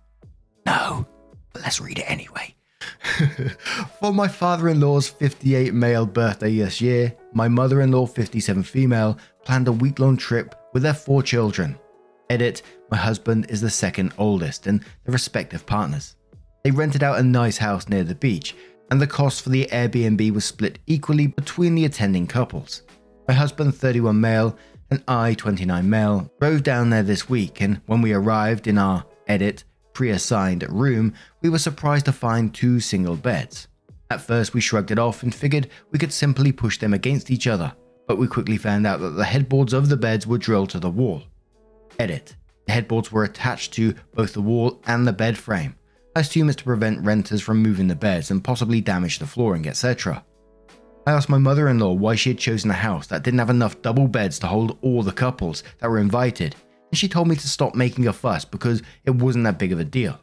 No, 0.65 1.05
but 1.53 1.61
let's 1.61 1.79
read 1.79 1.99
it 1.99 2.09
anyway. 2.09 2.55
For 3.99 4.13
my 4.13 4.27
father 4.27 4.67
in 4.69 4.79
law's 4.79 5.07
58 5.07 5.73
male 5.73 6.05
birthday 6.05 6.57
this 6.57 6.81
year, 6.81 7.15
my 7.33 7.47
mother 7.47 7.81
in 7.81 7.91
law, 7.91 8.05
57 8.05 8.63
female, 8.63 9.17
planned 9.45 9.67
a 9.67 9.71
week 9.71 9.99
long 9.99 10.17
trip 10.17 10.55
with 10.73 10.83
their 10.83 10.93
four 10.93 11.23
children. 11.23 11.77
Edit, 12.29 12.63
my 12.91 12.97
husband 12.97 13.45
is 13.49 13.61
the 13.61 13.69
second 13.69 14.13
oldest 14.17 14.67
and 14.67 14.81
their 14.81 15.13
respective 15.13 15.65
partners. 15.65 16.15
They 16.63 16.71
rented 16.71 17.03
out 17.03 17.19
a 17.19 17.23
nice 17.23 17.57
house 17.57 17.87
near 17.87 18.03
the 18.03 18.15
beach, 18.15 18.55
and 18.89 19.01
the 19.01 19.07
cost 19.07 19.41
for 19.41 19.49
the 19.49 19.67
Airbnb 19.71 20.31
was 20.31 20.45
split 20.45 20.79
equally 20.87 21.27
between 21.27 21.75
the 21.75 21.85
attending 21.85 22.27
couples. 22.27 22.83
My 23.27 23.33
husband, 23.33 23.75
31 23.75 24.19
male, 24.19 24.57
and 24.89 25.03
I, 25.07 25.33
29 25.33 25.89
male, 25.89 26.31
drove 26.39 26.63
down 26.63 26.89
there 26.89 27.03
this 27.03 27.29
week, 27.29 27.61
and 27.61 27.81
when 27.87 28.01
we 28.01 28.13
arrived 28.13 28.67
in 28.67 28.77
our 28.77 29.05
edit 29.27 29.63
pre 29.93 30.11
assigned 30.11 30.63
room, 30.69 31.13
we 31.41 31.49
were 31.49 31.59
surprised 31.59 32.05
to 32.05 32.11
find 32.11 32.53
two 32.53 32.79
single 32.79 33.15
beds. 33.15 33.67
At 34.09 34.21
first, 34.21 34.53
we 34.53 34.61
shrugged 34.61 34.91
it 34.91 34.99
off 34.99 35.23
and 35.23 35.35
figured 35.35 35.69
we 35.91 35.99
could 35.99 36.13
simply 36.13 36.51
push 36.51 36.77
them 36.77 36.93
against 36.93 37.29
each 37.29 37.47
other, 37.47 37.73
but 38.07 38.17
we 38.17 38.27
quickly 38.27 38.57
found 38.57 38.87
out 38.87 39.01
that 39.01 39.11
the 39.11 39.25
headboards 39.25 39.73
of 39.73 39.89
the 39.89 39.97
beds 39.97 40.25
were 40.25 40.37
drilled 40.37 40.69
to 40.69 40.79
the 40.79 40.89
wall. 40.89 41.23
Edit. 41.99 42.35
The 42.67 42.73
headboards 42.73 43.11
were 43.11 43.23
attached 43.23 43.73
to 43.73 43.95
both 44.13 44.33
the 44.33 44.41
wall 44.41 44.81
and 44.85 45.07
the 45.07 45.13
bed 45.13 45.37
frame. 45.37 45.75
I 46.17 46.21
assume 46.21 46.49
it's 46.49 46.55
to 46.55 46.63
prevent 46.63 47.05
renters 47.05 47.43
from 47.43 47.61
moving 47.61 47.87
the 47.87 47.95
beds 47.95 48.31
and 48.31 48.43
possibly 48.43 48.81
damage 48.81 49.19
the 49.19 49.27
flooring, 49.27 49.67
etc. 49.67 50.25
I 51.05 51.11
asked 51.11 51.29
my 51.29 51.37
mother 51.37 51.67
in 51.67 51.77
law 51.77 51.93
why 51.93 52.15
she 52.15 52.31
had 52.31 52.39
chosen 52.39 52.71
a 52.71 52.73
house 52.73 53.05
that 53.05 53.21
didn't 53.21 53.37
have 53.37 53.51
enough 53.51 53.83
double 53.83 54.07
beds 54.07 54.39
to 54.39 54.47
hold 54.47 54.79
all 54.81 55.03
the 55.03 55.11
couples 55.11 55.61
that 55.77 55.87
were 55.87 55.99
invited, 55.99 56.55
and 56.89 56.97
she 56.97 57.07
told 57.07 57.27
me 57.27 57.35
to 57.35 57.47
stop 57.47 57.75
making 57.75 58.07
a 58.07 58.13
fuss 58.13 58.45
because 58.45 58.81
it 59.05 59.11
wasn't 59.11 59.43
that 59.43 59.59
big 59.59 59.71
of 59.71 59.79
a 59.79 59.83
deal. 59.83 60.19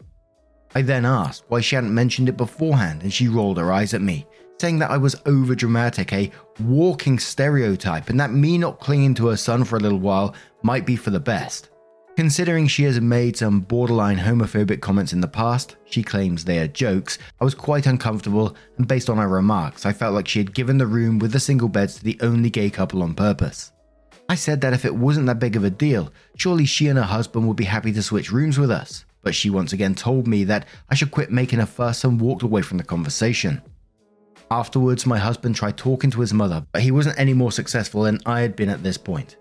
I 0.74 0.82
then 0.82 1.04
asked 1.04 1.44
why 1.46 1.60
she 1.60 1.76
hadn't 1.76 1.94
mentioned 1.94 2.28
it 2.28 2.36
beforehand, 2.36 3.04
and 3.04 3.12
she 3.12 3.28
rolled 3.28 3.58
her 3.58 3.70
eyes 3.70 3.94
at 3.94 4.02
me, 4.02 4.26
saying 4.60 4.80
that 4.80 4.90
I 4.90 4.96
was 4.96 5.14
over 5.26 5.54
dramatic, 5.54 6.12
a 6.12 6.32
walking 6.58 7.20
stereotype, 7.20 8.10
and 8.10 8.18
that 8.18 8.32
me 8.32 8.58
not 8.58 8.80
clinging 8.80 9.14
to 9.14 9.28
her 9.28 9.36
son 9.36 9.62
for 9.62 9.76
a 9.76 9.80
little 9.80 10.00
while 10.00 10.34
might 10.60 10.86
be 10.86 10.96
for 10.96 11.10
the 11.10 11.20
best. 11.20 11.70
Considering 12.16 12.68
she 12.68 12.84
has 12.84 13.00
made 13.00 13.36
some 13.36 13.60
borderline 13.60 14.18
homophobic 14.18 14.80
comments 14.80 15.12
in 15.12 15.20
the 15.20 15.26
past, 15.26 15.74
she 15.84 16.00
claims 16.00 16.44
they 16.44 16.60
are 16.60 16.68
jokes, 16.68 17.18
I 17.40 17.44
was 17.44 17.56
quite 17.56 17.86
uncomfortable, 17.86 18.54
and 18.78 18.86
based 18.86 19.10
on 19.10 19.18
her 19.18 19.26
remarks, 19.26 19.84
I 19.84 19.92
felt 19.92 20.14
like 20.14 20.28
she 20.28 20.38
had 20.38 20.54
given 20.54 20.78
the 20.78 20.86
room 20.86 21.18
with 21.18 21.32
the 21.32 21.40
single 21.40 21.68
beds 21.68 21.96
to 21.96 22.04
the 22.04 22.16
only 22.20 22.50
gay 22.50 22.70
couple 22.70 23.02
on 23.02 23.14
purpose. 23.14 23.72
I 24.28 24.36
said 24.36 24.60
that 24.60 24.72
if 24.72 24.84
it 24.84 24.94
wasn't 24.94 25.26
that 25.26 25.40
big 25.40 25.56
of 25.56 25.64
a 25.64 25.70
deal, 25.70 26.12
surely 26.36 26.66
she 26.66 26.86
and 26.86 26.98
her 26.98 27.04
husband 27.04 27.48
would 27.48 27.56
be 27.56 27.64
happy 27.64 27.92
to 27.92 28.02
switch 28.02 28.30
rooms 28.30 28.58
with 28.58 28.70
us. 28.70 29.04
But 29.22 29.34
she 29.34 29.50
once 29.50 29.72
again 29.72 29.96
told 29.96 30.28
me 30.28 30.44
that 30.44 30.66
I 30.88 30.94
should 30.94 31.10
quit 31.10 31.32
making 31.32 31.58
a 31.58 31.66
fuss 31.66 32.04
and 32.04 32.20
walked 32.20 32.42
away 32.42 32.62
from 32.62 32.78
the 32.78 32.84
conversation. 32.84 33.60
Afterwards, 34.52 35.04
my 35.04 35.18
husband 35.18 35.56
tried 35.56 35.76
talking 35.76 36.12
to 36.12 36.20
his 36.20 36.32
mother, 36.32 36.64
but 36.70 36.82
he 36.82 36.92
wasn't 36.92 37.18
any 37.18 37.32
more 37.32 37.50
successful 37.50 38.02
than 38.02 38.20
I 38.24 38.40
had 38.40 38.54
been 38.54 38.68
at 38.68 38.84
this 38.84 38.98
point. 38.98 39.36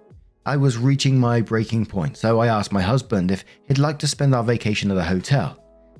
I 0.45 0.57
was 0.57 0.77
reaching 0.77 1.17
my 1.17 1.39
breaking 1.39 1.85
point, 1.85 2.17
so 2.17 2.41
I 2.41 2.47
asked 2.47 2.73
my 2.73 2.81
husband 2.81 3.31
if 3.31 3.45
he'd 3.67 3.77
like 3.77 3.97
to 3.99 4.07
spend 4.07 4.35
our 4.35 4.43
vacation 4.43 4.91
at 4.91 4.97
a 4.97 5.03
hotel, 5.03 5.57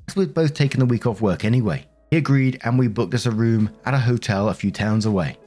as 0.07 0.15
we'd 0.15 0.33
both 0.33 0.53
taken 0.53 0.81
the 0.81 0.85
week 0.85 1.07
off 1.07 1.21
work 1.21 1.45
anyway. 1.45 1.87
He 2.11 2.17
agreed, 2.17 2.59
and 2.63 2.77
we 2.77 2.87
booked 2.87 3.13
us 3.13 3.25
a 3.25 3.31
room 3.31 3.69
at 3.85 3.93
a 3.93 3.99
hotel 3.99 4.49
a 4.49 4.53
few 4.53 4.69
towns 4.69 5.05
away. 5.05 5.37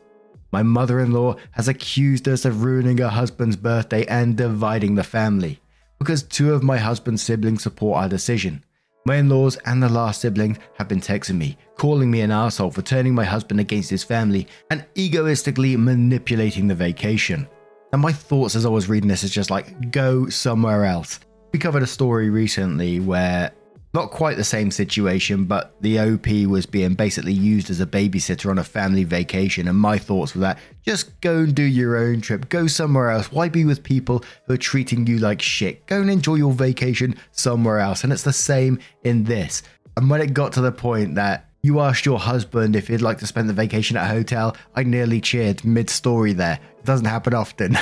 My 0.51 0.63
mother 0.63 1.01
in 1.01 1.13
law 1.13 1.37
has 1.51 1.69
accused 1.69 2.27
us 2.27 2.47
of 2.47 2.65
ruining 2.65 2.99
her 2.99 3.09
husband's 3.09 3.57
birthday 3.57 4.07
and 4.07 4.37
dividing 4.37 4.95
the 4.95 5.05
family 5.05 5.61
because 5.99 6.23
two 6.23 6.53
of 6.53 6.63
my 6.63 6.79
husband's 6.79 7.23
siblings 7.23 7.63
support 7.63 7.99
our 7.99 8.09
decision. 8.09 8.65
My 9.05 9.17
in 9.17 9.29
laws 9.29 9.57
and 9.67 9.83
the 9.83 9.89
last 9.89 10.21
sibling 10.21 10.59
have 10.79 10.89
been 10.89 11.01
texting 11.01 11.37
me, 11.37 11.57
calling 11.77 12.11
me 12.11 12.23
an 12.23 12.31
asshole 12.31 12.73
for 12.73 12.83
turning 12.83 13.15
my 13.15 13.25
husband 13.25 13.61
against 13.61 13.91
his 13.91 14.03
family 14.03 14.49
and 14.71 14.85
egoistically 14.97 15.77
manipulating 15.77 16.67
the 16.67 16.75
vacation. 16.75 17.47
And 17.93 18.03
my 18.03 18.13
thoughts 18.13 18.57
as 18.57 18.67
I 18.67 18.69
was 18.69 18.89
reading 18.89 19.09
this 19.09 19.25
is 19.25 19.31
just 19.31 19.51
like, 19.51 19.91
go 19.91 20.29
somewhere 20.29 20.85
else. 20.85 21.21
We 21.53 21.59
covered 21.59 21.83
a 21.83 21.87
story 21.87 22.31
recently 22.31 23.01
where 23.01 23.53
Not 23.97 24.11
quite 24.11 24.37
the 24.37 24.45
same 24.45 24.71
situation, 24.71 25.47
but 25.47 25.75
the 25.81 25.99
OP 25.99 26.27
was 26.51 26.67
being 26.67 26.93
basically 26.93 27.33
used 27.33 27.71
as 27.71 27.81
a 27.81 27.87
babysitter 27.87 28.51
on 28.51 28.59
a 28.59 28.63
family 28.63 29.05
vacation, 29.05 29.69
and 29.69 29.79
my 29.79 29.97
thoughts 29.97 30.35
were 30.35 30.43
that 30.43 30.59
just 30.85 31.19
go 31.23 31.39
and 31.39 31.55
do 31.55 31.63
your 31.63 31.97
own 31.97 32.21
trip, 32.21 32.51
go 32.51 32.67
somewhere 32.67 33.11
else. 33.11 33.33
Why 33.33 33.49
be 33.49 33.65
with 33.65 33.83
people 33.83 34.23
who 34.47 34.53
are 34.53 34.59
treating 34.59 35.07
you 35.07 35.17
like 35.17 35.41
shit? 35.41 35.87
Go 35.87 35.99
and 35.99 36.11
enjoy 36.11 36.35
your 36.35 36.53
vacation 36.53 37.17
somewhere 37.31 37.79
else. 37.79 38.05
And 38.05 38.13
it's 38.13 38.23
the 38.23 38.35
same 38.35 38.81
in 39.05 39.25
this. 39.25 39.63
And 39.97 40.11
when 40.11 40.21
it 40.21 40.35
got 40.35 40.53
to 40.53 40.61
the 40.61 40.73
point 40.73 41.15
that 41.15 41.46
you 41.67 41.81
asked 41.81 42.07
your 42.07 42.21
husband 42.21 42.77
if 42.77 42.87
he'd 42.87 43.03
like 43.03 43.19
to 43.19 43.27
spend 43.27 43.49
the 43.49 43.53
vacation 43.53 43.97
at 43.97 44.05
a 44.05 44.15
hotel, 44.15 44.57
I 44.77 44.85
nearly 44.85 45.21
cheered 45.21 45.65
mid 45.65 45.91
story 45.91 46.33
there. 46.33 46.61
It 46.79 46.85
doesn't 46.85 47.07
happen 47.07 47.35
often. 47.35 47.77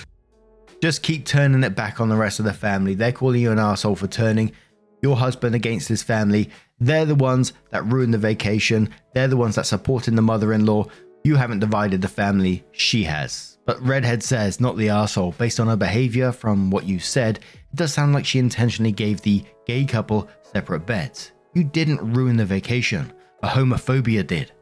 Just 0.82 1.02
keep 1.02 1.24
turning 1.24 1.64
it 1.64 1.74
back 1.74 1.98
on 1.98 2.10
the 2.10 2.16
rest 2.16 2.40
of 2.40 2.44
the 2.44 2.52
family. 2.52 2.94
They're 2.94 3.10
calling 3.10 3.40
you 3.40 3.52
an 3.52 3.58
asshole 3.58 3.96
for 3.96 4.06
turning 4.06 4.52
your 5.00 5.16
husband 5.16 5.54
against 5.54 5.88
his 5.88 6.02
family. 6.02 6.50
They're 6.78 7.06
the 7.06 7.14
ones 7.14 7.54
that 7.70 7.86
ruined 7.86 8.12
the 8.12 8.18
vacation. 8.18 8.90
They're 9.14 9.28
the 9.28 9.36
ones 9.38 9.54
that 9.54 9.64
supported 9.64 10.14
the 10.14 10.20
mother 10.20 10.52
in 10.52 10.66
law. 10.66 10.84
You 11.24 11.36
haven't 11.36 11.60
divided 11.60 12.02
the 12.02 12.08
family, 12.08 12.64
she 12.72 13.04
has. 13.04 13.56
But 13.64 13.80
Redhead 13.80 14.22
says, 14.22 14.60
not 14.60 14.76
the 14.76 14.90
asshole. 14.90 15.32
Based 15.32 15.58
on 15.58 15.68
her 15.68 15.76
behavior, 15.76 16.32
from 16.32 16.70
what 16.70 16.84
you 16.84 16.98
said, 16.98 17.38
it 17.38 17.76
does 17.76 17.94
sound 17.94 18.12
like 18.12 18.26
she 18.26 18.38
intentionally 18.38 18.92
gave 18.92 19.22
the 19.22 19.42
gay 19.66 19.86
couple 19.86 20.28
separate 20.52 20.84
beds. 20.84 21.32
You 21.52 21.64
didn't 21.64 22.12
ruin 22.14 22.36
the 22.36 22.44
vacation. 22.44 23.12
A 23.42 23.48
homophobia 23.48 24.24
did. 24.24 24.52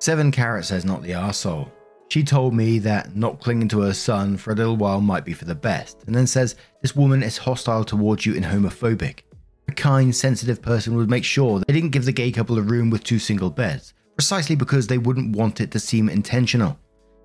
Seven 0.00 0.30
Carat 0.30 0.66
says, 0.66 0.84
not 0.84 1.02
the 1.02 1.14
asshole. 1.14 1.72
She 2.08 2.22
told 2.22 2.52
me 2.52 2.78
that 2.80 3.16
not 3.16 3.40
clinging 3.40 3.68
to 3.68 3.80
her 3.80 3.94
son 3.94 4.36
for 4.36 4.52
a 4.52 4.54
little 4.54 4.76
while 4.76 5.00
might 5.00 5.24
be 5.24 5.32
for 5.32 5.46
the 5.46 5.54
best, 5.54 6.04
and 6.06 6.14
then 6.14 6.26
says 6.26 6.56
this 6.82 6.94
woman 6.94 7.22
is 7.22 7.38
hostile 7.38 7.84
towards 7.84 8.26
you 8.26 8.34
and 8.36 8.44
homophobic. 8.44 9.20
A 9.68 9.72
kind, 9.72 10.14
sensitive 10.14 10.60
person 10.60 10.94
would 10.94 11.08
make 11.08 11.24
sure 11.24 11.60
they 11.60 11.72
didn't 11.72 11.90
give 11.90 12.04
the 12.04 12.12
gay 12.12 12.30
couple 12.30 12.58
a 12.58 12.62
room 12.62 12.90
with 12.90 13.02
two 13.02 13.18
single 13.18 13.48
beds, 13.48 13.94
precisely 14.14 14.54
because 14.54 14.86
they 14.86 14.98
wouldn't 14.98 15.34
want 15.34 15.62
it 15.62 15.70
to 15.70 15.80
seem 15.80 16.10
intentional. 16.10 16.78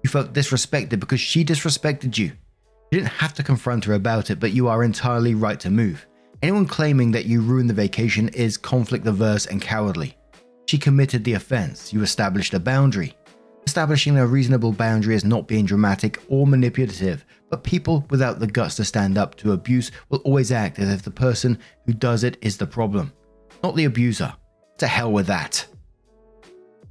You 0.03 0.09
felt 0.09 0.31
disrespected 0.31 1.01
because 1.01 1.19
she 1.19 1.43
disrespected 1.43 2.17
you. 2.17 2.27
You 2.91 2.99
didn't 2.99 3.09
have 3.09 3.33
to 3.33 3.43
confront 3.43 3.83
her 3.85 3.93
about 3.93 4.29
it, 4.29 4.39
but 4.39 4.53
you 4.53 4.69
are 4.69 4.85
entirely 4.85 5.35
right 5.35 5.59
to 5.59 5.69
move. 5.69 6.07
Anyone 6.43 6.67
claiming 6.67 7.11
that 7.11 7.25
you 7.25 7.41
ruined 7.41 7.69
the 7.69 7.73
vacation 7.73 8.29
is 8.29 8.57
conflict 8.57 9.07
averse 9.07 9.47
and 9.47 9.59
cowardly. 9.59 10.15
She 10.67 10.77
committed 10.77 11.23
the 11.23 11.33
offense, 11.33 11.91
you 11.91 12.03
established 12.03 12.53
a 12.53 12.59
boundary. 12.59 13.15
Establishing 13.65 14.17
a 14.17 14.27
reasonable 14.27 14.71
boundary 14.71 15.15
is 15.15 15.25
not 15.25 15.47
being 15.47 15.65
dramatic 15.65 16.21
or 16.29 16.45
manipulative, 16.45 17.25
but 17.49 17.63
people 17.63 18.05
without 18.11 18.39
the 18.39 18.47
guts 18.47 18.75
to 18.75 18.85
stand 18.85 19.17
up 19.17 19.35
to 19.35 19.53
abuse 19.53 19.91
will 20.09 20.19
always 20.19 20.51
act 20.51 20.77
as 20.77 20.89
if 20.89 21.01
the 21.01 21.11
person 21.11 21.57
who 21.85 21.93
does 21.93 22.23
it 22.23 22.37
is 22.41 22.57
the 22.57 22.67
problem, 22.67 23.11
not 23.63 23.75
the 23.75 23.85
abuser. 23.85 24.33
To 24.77 24.87
hell 24.87 25.11
with 25.11 25.25
that. 25.25 25.65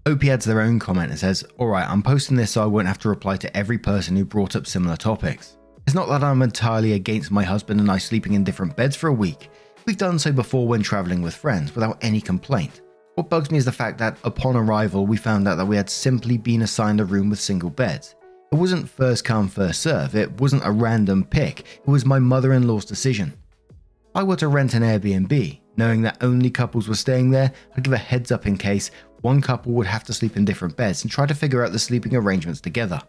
OP 0.06 0.24
adds 0.24 0.44
their 0.44 0.60
own 0.60 0.80
comment 0.80 1.10
and 1.10 1.18
says, 1.18 1.44
Alright, 1.58 1.88
I'm 1.88 2.02
posting 2.02 2.36
this 2.36 2.50
so 2.50 2.62
I 2.62 2.66
won't 2.66 2.88
have 2.88 2.98
to 2.98 3.08
reply 3.08 3.36
to 3.36 3.56
every 3.56 3.78
person 3.78 4.16
who 4.16 4.24
brought 4.24 4.56
up 4.56 4.66
similar 4.66 4.96
topics. 4.96 5.56
It's 5.87 5.95
not 5.95 6.09
that 6.09 6.25
I'm 6.25 6.43
entirely 6.43 6.95
against 6.95 7.31
my 7.31 7.45
husband 7.45 7.78
and 7.78 7.88
I 7.88 7.99
sleeping 7.99 8.33
in 8.33 8.43
different 8.43 8.75
beds 8.75 8.97
for 8.97 9.07
a 9.07 9.12
week. 9.12 9.50
We've 9.87 9.97
done 9.97 10.19
so 10.19 10.33
before 10.33 10.66
when 10.66 10.83
traveling 10.83 11.23
with 11.23 11.37
friends 11.37 11.73
without 11.76 11.99
any 12.02 12.21
complaint. 12.21 12.81
What 13.14 13.31
bugs 13.31 13.52
me 13.52 13.59
is 13.59 13.66
the 13.66 13.71
fact 13.73 13.99
that 13.99 14.19
upon 14.25 14.57
arrival, 14.57 15.07
we 15.07 15.16
found 15.16 15.47
out 15.47 15.55
that 15.55 15.64
we 15.64 15.76
had 15.76 15.88
simply 15.88 16.38
been 16.38 16.62
assigned 16.62 17.00
a 17.00 17.05
room 17.05 17.31
with 17.31 17.38
single 17.38 17.71
beds. 17.71 18.16
It 18.50 18.57
wasn't 18.57 18.90
first 18.90 19.25
come, 19.25 19.47
first 19.47 19.81
serve, 19.81 20.16
it 20.16 20.40
wasn't 20.40 20.66
a 20.66 20.73
random 20.73 21.25
pick, 21.25 21.61
it 21.61 21.87
was 21.87 22.05
my 22.05 22.19
mother 22.19 22.52
in 22.52 22.66
law's 22.66 22.85
decision. 22.85 23.33
If 23.71 24.16
I 24.16 24.23
were 24.25 24.37
to 24.37 24.49
rent 24.49 24.75
an 24.75 24.83
Airbnb, 24.83 25.61
knowing 25.76 26.02
that 26.02 26.19
only 26.21 26.50
couples 26.50 26.88
were 26.88 26.97
staying 26.97 27.31
there, 27.31 27.52
I'd 27.76 27.85
give 27.85 27.93
a 27.93 27.97
heads 27.97 28.33
up 28.33 28.47
in 28.47 28.57
case 28.57 28.90
one 29.21 29.40
couple 29.40 29.71
would 29.75 29.87
have 29.87 30.02
to 30.05 30.12
sleep 30.12 30.37
in 30.37 30.45
different 30.45 30.76
beds 30.76 31.05
and 31.05 31.11
try 31.12 31.26
to 31.26 31.35
figure 31.35 31.64
out 31.64 31.71
the 31.71 31.78
sleeping 31.78 32.16
arrangements 32.16 32.61
together. 32.61 33.00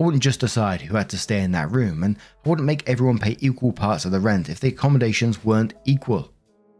I 0.00 0.04
wouldn't 0.04 0.22
just 0.22 0.40
decide 0.40 0.80
who 0.80 0.96
had 0.96 1.10
to 1.10 1.18
stay 1.18 1.42
in 1.42 1.52
that 1.52 1.70
room, 1.70 2.02
and 2.02 2.16
I 2.44 2.48
wouldn't 2.48 2.64
make 2.64 2.88
everyone 2.88 3.18
pay 3.18 3.36
equal 3.38 3.70
parts 3.70 4.06
of 4.06 4.12
the 4.12 4.20
rent 4.20 4.48
if 4.48 4.58
the 4.58 4.68
accommodations 4.68 5.44
weren't 5.44 5.74
equal. 5.84 6.32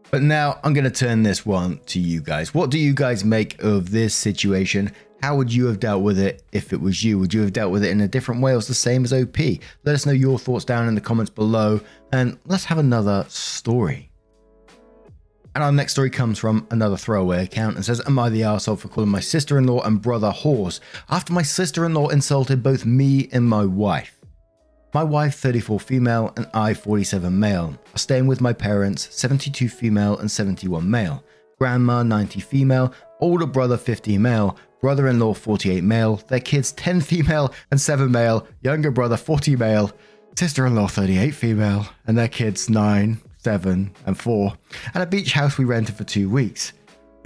But 0.09 0.23
now 0.23 0.59
I'm 0.63 0.73
going 0.73 0.85
to 0.85 0.89
turn 0.89 1.21
this 1.21 1.45
one 1.45 1.79
to 1.85 1.99
you 1.99 2.21
guys. 2.21 2.53
What 2.53 2.71
do 2.71 2.79
you 2.79 2.95
guys 2.95 3.23
make 3.23 3.61
of 3.61 3.91
this 3.91 4.15
situation? 4.15 4.91
How 5.21 5.35
would 5.35 5.53
you 5.53 5.67
have 5.67 5.79
dealt 5.79 6.01
with 6.01 6.17
it 6.17 6.41
if 6.51 6.73
it 6.73 6.81
was 6.81 7.03
you? 7.03 7.19
Would 7.19 7.33
you 7.33 7.41
have 7.41 7.53
dealt 7.53 7.71
with 7.71 7.83
it 7.85 7.91
in 7.91 8.01
a 8.01 8.07
different 8.07 8.41
way 8.41 8.53
or 8.53 8.59
the 8.59 8.73
same 8.73 9.05
as 9.05 9.13
OP? 9.13 9.37
Let 9.37 9.93
us 9.93 10.07
know 10.07 10.11
your 10.11 10.39
thoughts 10.39 10.65
down 10.65 10.87
in 10.87 10.95
the 10.95 11.01
comments 11.01 11.29
below 11.29 11.79
and 12.11 12.39
let's 12.47 12.65
have 12.65 12.79
another 12.79 13.25
story. 13.29 14.10
And 15.53 15.63
our 15.63 15.71
next 15.71 15.93
story 15.93 16.09
comes 16.09 16.39
from 16.39 16.65
another 16.71 16.95
throwaway 16.95 17.43
account 17.43 17.75
and 17.75 17.83
says, 17.83 18.01
Am 18.07 18.17
I 18.17 18.29
the 18.29 18.43
asshole 18.43 18.77
for 18.77 18.87
calling 18.87 19.09
my 19.09 19.19
sister 19.19 19.57
in 19.57 19.67
law 19.67 19.81
and 19.81 20.01
brother 20.01 20.31
whores 20.31 20.79
after 21.09 21.33
my 21.33 21.41
sister 21.41 21.85
in 21.85 21.93
law 21.93 22.07
insulted 22.07 22.63
both 22.63 22.85
me 22.85 23.27
and 23.33 23.47
my 23.47 23.65
wife? 23.65 24.17
My 24.93 25.03
wife, 25.03 25.35
34 25.35 25.79
female, 25.79 26.33
and 26.35 26.47
I, 26.53 26.73
47 26.73 27.37
male, 27.37 27.77
are 27.93 27.97
staying 27.97 28.27
with 28.27 28.41
my 28.41 28.51
parents, 28.53 29.13
72 29.15 29.69
female 29.69 30.17
and 30.17 30.29
71 30.29 30.89
male, 30.89 31.23
grandma, 31.57 32.03
90 32.03 32.41
female, 32.41 32.93
older 33.19 33.45
brother, 33.45 33.77
50 33.77 34.17
male, 34.17 34.57
brother 34.81 35.07
in 35.07 35.19
law, 35.19 35.33
48 35.33 35.83
male, 35.83 36.17
their 36.27 36.41
kids, 36.41 36.71
10 36.73 37.01
female 37.01 37.53
and 37.71 37.79
7 37.79 38.11
male, 38.11 38.47
younger 38.61 38.91
brother, 38.91 39.17
40 39.17 39.55
male, 39.55 39.91
sister 40.37 40.65
in 40.65 40.75
law, 40.75 40.87
38 40.87 41.31
female, 41.31 41.87
and 42.07 42.17
their 42.17 42.27
kids, 42.27 42.69
9, 42.69 43.21
7, 43.43 43.91
and 44.05 44.17
4, 44.17 44.53
at 44.93 45.01
a 45.01 45.05
beach 45.05 45.33
house 45.33 45.57
we 45.57 45.65
rented 45.65 45.95
for 45.95 46.03
two 46.03 46.29
weeks. 46.29 46.73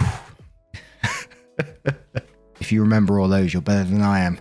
if 2.60 2.72
you 2.72 2.80
remember 2.80 3.20
all 3.20 3.28
those, 3.28 3.52
you're 3.52 3.62
better 3.62 3.84
than 3.84 4.02
I 4.02 4.20
am. 4.20 4.38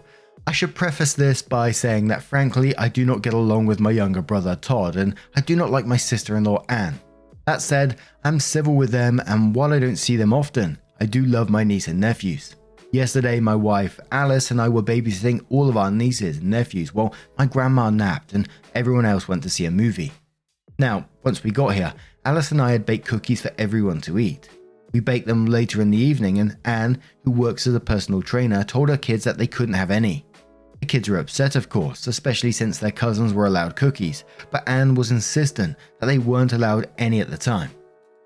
I 0.47 0.51
should 0.51 0.75
preface 0.75 1.13
this 1.13 1.41
by 1.41 1.71
saying 1.71 2.07
that 2.07 2.23
frankly, 2.23 2.75
I 2.77 2.87
do 2.87 3.05
not 3.05 3.23
get 3.23 3.33
along 3.33 3.65
with 3.65 3.79
my 3.79 3.91
younger 3.91 4.21
brother 4.21 4.55
Todd, 4.55 4.95
and 4.95 5.15
I 5.35 5.41
do 5.41 5.55
not 5.55 5.71
like 5.71 5.85
my 5.85 5.97
sister 5.97 6.37
in 6.37 6.43
law 6.45 6.63
Anne. 6.69 6.99
That 7.45 7.61
said, 7.61 7.97
I'm 8.23 8.39
civil 8.39 8.75
with 8.75 8.91
them, 8.91 9.21
and 9.27 9.53
while 9.53 9.73
I 9.73 9.79
don't 9.79 9.97
see 9.97 10.15
them 10.15 10.33
often, 10.33 10.77
I 10.99 11.05
do 11.05 11.25
love 11.25 11.49
my 11.49 11.63
niece 11.63 11.87
and 11.87 11.99
nephews. 11.99 12.55
Yesterday, 12.91 13.41
my 13.41 13.55
wife 13.55 13.99
Alice 14.11 14.51
and 14.51 14.61
I 14.61 14.69
were 14.69 14.81
babysitting 14.81 15.45
all 15.49 15.67
of 15.67 15.75
our 15.75 15.91
nieces 15.91 16.37
and 16.37 16.49
nephews 16.49 16.93
while 16.93 17.13
my 17.37 17.45
grandma 17.45 17.89
napped 17.89 18.31
and 18.31 18.47
everyone 18.73 19.05
else 19.05 19.27
went 19.27 19.43
to 19.43 19.49
see 19.49 19.65
a 19.65 19.71
movie. 19.71 20.13
Now, 20.77 21.07
once 21.23 21.43
we 21.43 21.51
got 21.51 21.73
here, 21.73 21.93
Alice 22.25 22.51
and 22.51 22.61
I 22.61 22.71
had 22.71 22.85
baked 22.85 23.07
cookies 23.07 23.41
for 23.41 23.51
everyone 23.57 24.01
to 24.01 24.19
eat. 24.19 24.49
We 24.91 24.99
baked 24.99 25.27
them 25.27 25.45
later 25.45 25.81
in 25.81 25.91
the 25.91 25.97
evening, 25.97 26.39
and 26.39 26.57
Anne, 26.65 27.01
who 27.23 27.31
works 27.31 27.67
as 27.67 27.75
a 27.75 27.79
personal 27.79 28.21
trainer, 28.21 28.63
told 28.63 28.89
her 28.89 28.97
kids 28.97 29.23
that 29.23 29.37
they 29.37 29.47
couldn't 29.47 29.75
have 29.75 29.91
any. 29.91 30.25
The 30.79 30.85
kids 30.85 31.09
were 31.09 31.17
upset, 31.17 31.55
of 31.55 31.69
course, 31.69 32.07
especially 32.07 32.51
since 32.51 32.77
their 32.77 32.91
cousins 32.91 33.33
were 33.33 33.45
allowed 33.45 33.75
cookies, 33.75 34.25
but 34.51 34.67
Anne 34.67 34.95
was 34.95 35.11
insistent 35.11 35.77
that 35.99 36.07
they 36.07 36.17
weren't 36.17 36.53
allowed 36.53 36.89
any 36.97 37.21
at 37.21 37.29
the 37.29 37.37
time. 37.37 37.71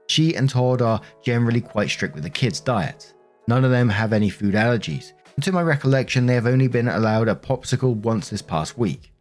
She 0.08 0.36
and 0.36 0.50
Todd 0.50 0.82
are 0.82 1.02
generally 1.24 1.62
quite 1.62 1.90
strict 1.90 2.16
with 2.16 2.24
the 2.24 2.30
kids' 2.30 2.60
diets. 2.60 3.14
None 3.48 3.64
of 3.64 3.72
them 3.72 3.90
have 3.90 4.12
any 4.12 4.30
food 4.30 4.56
allergies, 4.56 5.14
and 5.36 5.44
to 5.44 5.52
my 5.52 5.62
recollection, 5.62 6.26
they 6.26 6.34
have 6.34 6.48
only 6.48 6.68
been 6.68 6.88
allowed 6.88 7.30
a 7.30 7.36
popsicle 7.36 7.96
once 7.96 8.30
this 8.30 8.42
past 8.42 8.78
week. 8.78 9.12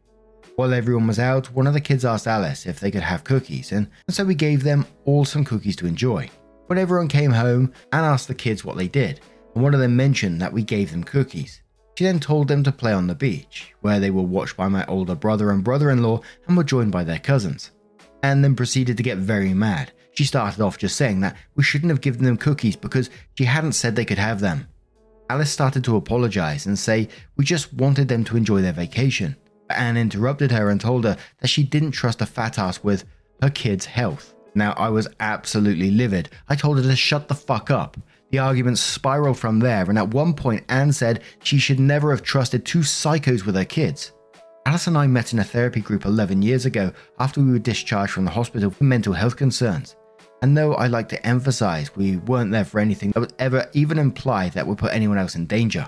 While 0.58 0.74
everyone 0.74 1.06
was 1.06 1.20
out, 1.20 1.54
one 1.54 1.68
of 1.68 1.72
the 1.72 1.80
kids 1.80 2.04
asked 2.04 2.26
Alice 2.26 2.66
if 2.66 2.80
they 2.80 2.90
could 2.90 3.04
have 3.04 3.22
cookies, 3.22 3.70
and, 3.70 3.86
so 4.10 4.24
we 4.24 4.34
gave 4.34 4.64
them 4.64 4.86
all 5.04 5.24
some 5.24 5.44
cookies 5.44 5.76
to 5.76 5.86
enjoy. 5.86 6.28
When 6.66 6.80
everyone 6.80 7.06
came 7.06 7.30
home, 7.30 7.72
and 7.92 8.04
asked 8.04 8.26
the 8.26 8.34
kids 8.34 8.64
what 8.64 8.76
they 8.76 8.88
did, 8.88 9.20
and 9.54 9.62
one 9.62 9.72
of 9.72 9.78
them 9.78 9.94
mentioned 9.94 10.40
that 10.40 10.52
we 10.52 10.64
gave 10.64 10.90
them 10.90 11.04
cookies. 11.04 11.62
She 11.96 12.02
then 12.02 12.18
told 12.18 12.48
them 12.48 12.64
to 12.64 12.72
play 12.72 12.92
on 12.92 13.06
the 13.06 13.14
beach, 13.14 13.72
where 13.82 14.00
they 14.00 14.10
were 14.10 14.24
watched 14.24 14.56
by 14.56 14.66
my 14.66 14.84
older 14.86 15.14
brother 15.14 15.52
and 15.52 15.62
brother 15.62 15.92
in 15.92 16.02
law 16.02 16.22
and 16.48 16.56
were 16.56 16.64
joined 16.64 16.90
by 16.90 17.04
their 17.04 17.20
cousins. 17.20 17.70
And 18.24 18.42
then 18.42 18.56
proceeded 18.56 18.96
to 18.96 19.04
get 19.04 19.18
very 19.18 19.54
mad. 19.54 19.92
She 20.10 20.24
started 20.24 20.60
off 20.60 20.76
just 20.76 20.96
saying 20.96 21.20
that 21.20 21.36
we 21.54 21.62
shouldn't 21.62 21.90
have 21.90 22.00
given 22.00 22.24
them 22.24 22.36
cookies 22.36 22.74
because 22.74 23.10
she 23.36 23.44
hadn't 23.44 23.74
said 23.74 23.94
they 23.94 24.04
could 24.04 24.18
have 24.18 24.40
them. 24.40 24.66
Alice 25.30 25.52
started 25.52 25.84
to 25.84 25.94
apologize 25.94 26.66
and 26.66 26.76
say 26.76 27.08
we 27.36 27.44
just 27.44 27.72
wanted 27.74 28.08
them 28.08 28.24
to 28.24 28.36
enjoy 28.36 28.60
their 28.60 28.72
vacation. 28.72 29.36
Anne 29.70 29.96
interrupted 29.96 30.50
her 30.52 30.70
and 30.70 30.80
told 30.80 31.04
her 31.04 31.16
that 31.40 31.48
she 31.48 31.62
didn't 31.62 31.92
trust 31.92 32.22
a 32.22 32.26
fat 32.26 32.58
ass 32.58 32.82
with 32.82 33.04
her 33.42 33.50
kid's 33.50 33.86
health. 33.86 34.34
Now, 34.54 34.72
I 34.76 34.88
was 34.88 35.08
absolutely 35.20 35.90
livid. 35.90 36.30
I 36.48 36.56
told 36.56 36.78
her 36.78 36.82
to 36.82 36.96
shut 36.96 37.28
the 37.28 37.34
fuck 37.34 37.70
up. 37.70 37.96
The 38.30 38.38
arguments 38.38 38.80
spiraled 38.80 39.38
from 39.38 39.60
there, 39.60 39.88
and 39.88 39.98
at 39.98 40.08
one 40.08 40.34
point, 40.34 40.64
Anne 40.68 40.92
said 40.92 41.22
she 41.42 41.58
should 41.58 41.80
never 41.80 42.10
have 42.10 42.22
trusted 42.22 42.64
two 42.64 42.80
psychos 42.80 43.46
with 43.46 43.54
her 43.54 43.64
kids. 43.64 44.12
Alice 44.66 44.86
and 44.86 44.98
I 44.98 45.06
met 45.06 45.32
in 45.32 45.38
a 45.38 45.44
therapy 45.44 45.80
group 45.80 46.04
11 46.04 46.42
years 46.42 46.66
ago 46.66 46.92
after 47.18 47.40
we 47.40 47.52
were 47.52 47.58
discharged 47.58 48.12
from 48.12 48.26
the 48.26 48.30
hospital 48.30 48.70
for 48.70 48.84
mental 48.84 49.14
health 49.14 49.36
concerns. 49.36 49.96
And 50.42 50.56
though 50.56 50.74
I 50.74 50.88
like 50.88 51.08
to 51.08 51.26
emphasize 51.26 51.96
we 51.96 52.18
weren't 52.18 52.52
there 52.52 52.66
for 52.66 52.78
anything 52.78 53.12
that 53.12 53.20
would 53.20 53.32
ever 53.38 53.66
even 53.72 53.98
imply 53.98 54.50
that 54.50 54.66
would 54.66 54.76
put 54.76 54.92
anyone 54.92 55.16
else 55.16 55.36
in 55.36 55.46
danger. 55.46 55.86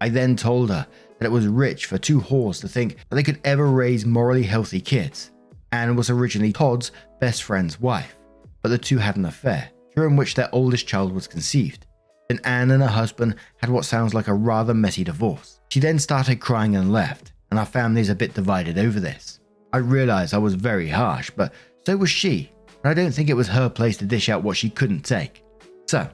I 0.00 0.08
then 0.08 0.36
told 0.36 0.70
her 0.70 0.86
that 1.18 1.26
it 1.26 1.32
was 1.32 1.46
rich 1.46 1.86
for 1.86 1.98
two 1.98 2.20
whores 2.20 2.60
to 2.60 2.68
think 2.68 2.96
that 3.08 3.16
they 3.16 3.22
could 3.22 3.40
ever 3.44 3.66
raise 3.66 4.06
morally 4.06 4.42
healthy 4.42 4.80
kids. 4.80 5.30
Anne 5.72 5.96
was 5.96 6.10
originally 6.10 6.52
Todd's 6.52 6.92
best 7.20 7.42
friend's 7.42 7.80
wife. 7.80 8.16
but 8.62 8.68
the 8.68 8.78
two 8.78 8.98
had 8.98 9.16
an 9.16 9.24
affair, 9.24 9.70
during 9.96 10.16
which 10.16 10.34
their 10.34 10.54
oldest 10.54 10.86
child 10.86 11.12
was 11.12 11.26
conceived. 11.26 11.86
Then 12.28 12.40
Anne 12.44 12.70
and 12.70 12.82
her 12.82 12.88
husband 12.88 13.36
had 13.56 13.70
what 13.70 13.84
sounds 13.86 14.12
like 14.12 14.28
a 14.28 14.34
rather 14.34 14.74
messy 14.74 15.02
divorce. 15.02 15.60
She 15.70 15.80
then 15.80 15.98
started 15.98 16.40
crying 16.40 16.76
and 16.76 16.92
left, 16.92 17.32
and 17.50 17.58
our 17.58 17.66
family 17.66 18.02
is 18.02 18.10
a 18.10 18.14
bit 18.14 18.34
divided 18.34 18.78
over 18.78 19.00
this. 19.00 19.40
I 19.72 19.78
realised 19.78 20.34
I 20.34 20.38
was 20.38 20.54
very 20.54 20.88
harsh, 20.88 21.30
but 21.30 21.52
so 21.86 21.96
was 21.96 22.10
she, 22.10 22.52
and 22.84 22.90
I 22.90 22.94
don't 22.94 23.12
think 23.12 23.30
it 23.30 23.34
was 23.34 23.48
her 23.48 23.68
place 23.68 23.96
to 23.98 24.04
dish 24.04 24.28
out 24.28 24.42
what 24.42 24.56
she 24.56 24.68
couldn't 24.68 25.04
take. 25.06 25.42
So, 25.86 26.08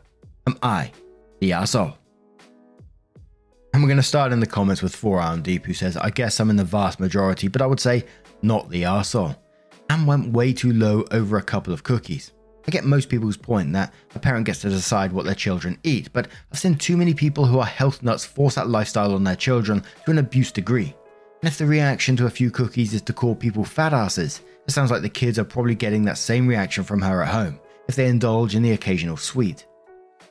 am 0.47 0.57
I 0.63 0.93
the 1.41 1.53
asshole? 1.53 1.99
We're 3.87 3.91
going 3.91 3.99
to 3.99 4.03
start 4.03 4.33
in 4.33 4.41
the 4.41 4.49
comments 4.49 4.83
with 4.83 4.97
Four 4.97 5.21
Arm 5.21 5.43
Deep, 5.43 5.65
who 5.65 5.73
says, 5.73 5.97
I 5.97 6.11
guess 6.11 6.41
I'm 6.41 6.51
in 6.51 6.57
the 6.57 6.65
vast 6.65 6.99
majority, 6.99 7.47
but 7.47 7.63
I 7.63 7.67
would 7.67 7.79
say 7.79 8.05
not 8.43 8.69
the 8.69 8.83
arsehole. 8.83 9.37
And 9.89 10.09
went 10.09 10.33
way 10.33 10.53
too 10.53 10.73
low 10.73 11.05
over 11.13 11.37
a 11.37 11.43
couple 11.43 11.73
of 11.73 11.85
cookies. 11.85 12.33
I 12.67 12.73
get 12.73 12.85
most 12.85 13.09
people's 13.09 13.37
point 13.37 13.73
that 13.75 13.95
a 14.17 14.19
parent 14.19 14.45
gets 14.45 14.61
to 14.63 14.71
decide 14.71 15.13
what 15.13 15.25
their 15.25 15.37
children 15.37 15.79
eat, 15.85 16.13
but 16.13 16.27
I've 16.51 16.59
seen 16.59 16.75
too 16.75 16.97
many 16.97 17.15
people 17.15 17.47
who 17.47 17.61
are 17.61 17.65
health 17.65 18.03
nuts 18.03 18.25
force 18.25 18.57
that 18.57 18.69
lifestyle 18.69 19.15
on 19.15 19.23
their 19.23 19.37
children 19.37 19.85
to 20.05 20.11
an 20.11 20.19
abuse 20.19 20.51
degree. 20.51 20.93
And 21.41 21.49
if 21.49 21.57
the 21.57 21.67
reaction 21.67 22.17
to 22.17 22.27
a 22.27 22.31
few 22.31 22.51
cookies 22.51 22.93
is 22.93 23.03
to 23.03 23.13
call 23.13 23.37
people 23.37 23.65
fat 23.65 23.93
asses, 23.93 24.41
it 24.67 24.73
sounds 24.73 24.91
like 24.91 25.03
the 25.03 25.09
kids 25.09 25.39
are 25.39 25.45
probably 25.45 25.77
getting 25.77 26.05
that 26.07 26.19
same 26.19 26.49
reaction 26.49 26.83
from 26.83 27.03
her 27.03 27.23
at 27.23 27.29
home 27.29 27.61
if 27.87 27.95
they 27.95 28.09
indulge 28.09 28.57
in 28.57 28.65
the 28.65 28.73
occasional 28.73 29.17
sweet. 29.17 29.65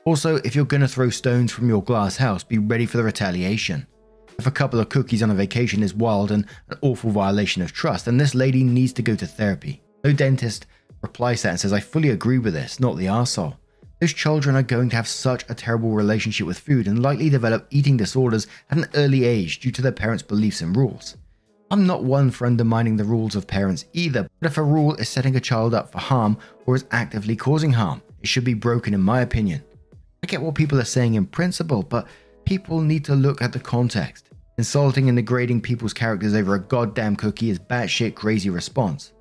Also, 0.06 0.36
if 0.38 0.56
you're 0.56 0.66
gonna 0.66 0.88
throw 0.88 1.10
stones 1.10 1.52
from 1.52 1.68
your 1.68 1.82
glass 1.82 2.16
house, 2.16 2.44
be 2.44 2.60
ready 2.60 2.86
for 2.86 2.98
the 2.98 3.04
retaliation. 3.04 3.88
If 4.38 4.46
a 4.46 4.52
couple 4.52 4.80
of 4.80 4.90
cookies 4.90 5.24
on 5.24 5.32
a 5.32 5.34
vacation 5.34 5.82
is 5.82 5.96
wild 5.96 6.30
and 6.30 6.46
an 6.70 6.78
awful 6.82 7.10
violation 7.10 7.64
of 7.64 7.72
trust, 7.72 8.06
then 8.06 8.18
this 8.18 8.36
lady 8.36 8.64
needs 8.64 8.94
to 8.94 9.02
go 9.02 9.16
to 9.16 9.26
therapy. 9.26 9.82
No 10.04 10.14
dentist 10.14 10.68
replies 11.02 11.42
that 11.42 11.50
and 11.50 11.60
says, 11.60 11.74
I 11.74 11.80
fully 11.80 12.10
agree 12.10 12.38
with 12.38 12.54
this, 12.54 12.80
not 12.80 12.98
the 12.98 13.08
arsehole. 13.08 13.58
Those 14.00 14.14
children 14.14 14.56
are 14.56 14.62
going 14.62 14.90
to 14.90 14.96
have 14.96 15.08
such 15.08 15.44
a 15.50 15.56
terrible 15.56 15.90
relationship 15.90 16.46
with 16.46 16.60
food 16.60 16.88
and 16.88 17.02
likely 17.02 17.30
develop 17.30 17.66
eating 17.72 17.98
disorders 17.98 18.46
at 18.70 18.78
an 18.78 18.86
early 18.94 19.24
age 19.24 19.60
due 19.60 19.72
to 19.72 19.82
their 19.82 19.92
parents' 19.92 20.22
beliefs 20.22 20.62
and 20.62 20.78
rules. 20.78 21.18
I'm 21.72 21.88
not 21.88 22.04
one 22.04 22.30
for 22.30 22.46
undermining 22.46 22.96
the 22.96 23.04
rules 23.04 23.36
of 23.36 23.48
parents 23.48 23.86
either, 23.94 24.30
but 24.40 24.52
if 24.52 24.60
a 24.60 24.64
rule 24.64 24.94
is 24.96 25.10
setting 25.10 25.36
a 25.36 25.40
child 25.40 25.74
up 25.74 25.92
for 25.92 25.98
harm 25.98 26.38
or 26.68 26.76
is 26.76 26.86
actively 26.92 27.36
causing 27.36 27.72
harm, 27.72 28.04
it 28.22 28.28
should 28.28 28.44
be 28.44 28.54
broken 28.54 28.94
in 28.94 29.02
my 29.02 29.22
opinion. 29.22 29.64
I 30.26 30.28
get 30.28 30.42
what 30.42 30.56
people 30.56 30.80
are 30.80 30.86
saying 30.86 31.14
in 31.14 31.28
principle, 31.28 31.84
but 31.84 32.08
people 32.46 32.82
need 32.82 33.06
to 33.06 33.14
look 33.14 33.44
at 33.44 33.54
the 33.54 33.60
context. 33.60 34.32
Insulting 34.58 35.08
and 35.08 35.16
degrading 35.16 35.62
people's 35.62 35.94
characters 35.94 36.34
over 36.34 36.56
a 36.56 36.60
goddamn 36.60 37.16
cookie 37.16 37.52
is 37.52 37.60
batshit 37.60 38.16
crazy 38.16 38.50
response. 38.50 39.14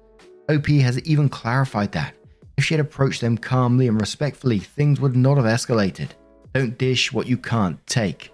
OP 0.48 0.66
has 0.66 0.98
even 1.00 1.28
clarified 1.28 1.92
that. 1.92 2.14
If 2.56 2.64
she 2.64 2.72
had 2.72 2.80
approached 2.80 3.20
them 3.20 3.36
calmly 3.36 3.86
and 3.86 4.00
respectfully, 4.00 4.60
things 4.60 4.98
would 4.98 5.14
not 5.14 5.36
have 5.36 5.44
escalated. 5.44 6.12
Don't 6.54 6.78
dish 6.78 7.12
what 7.12 7.26
you 7.26 7.36
can't 7.36 7.86
take. 7.86 8.32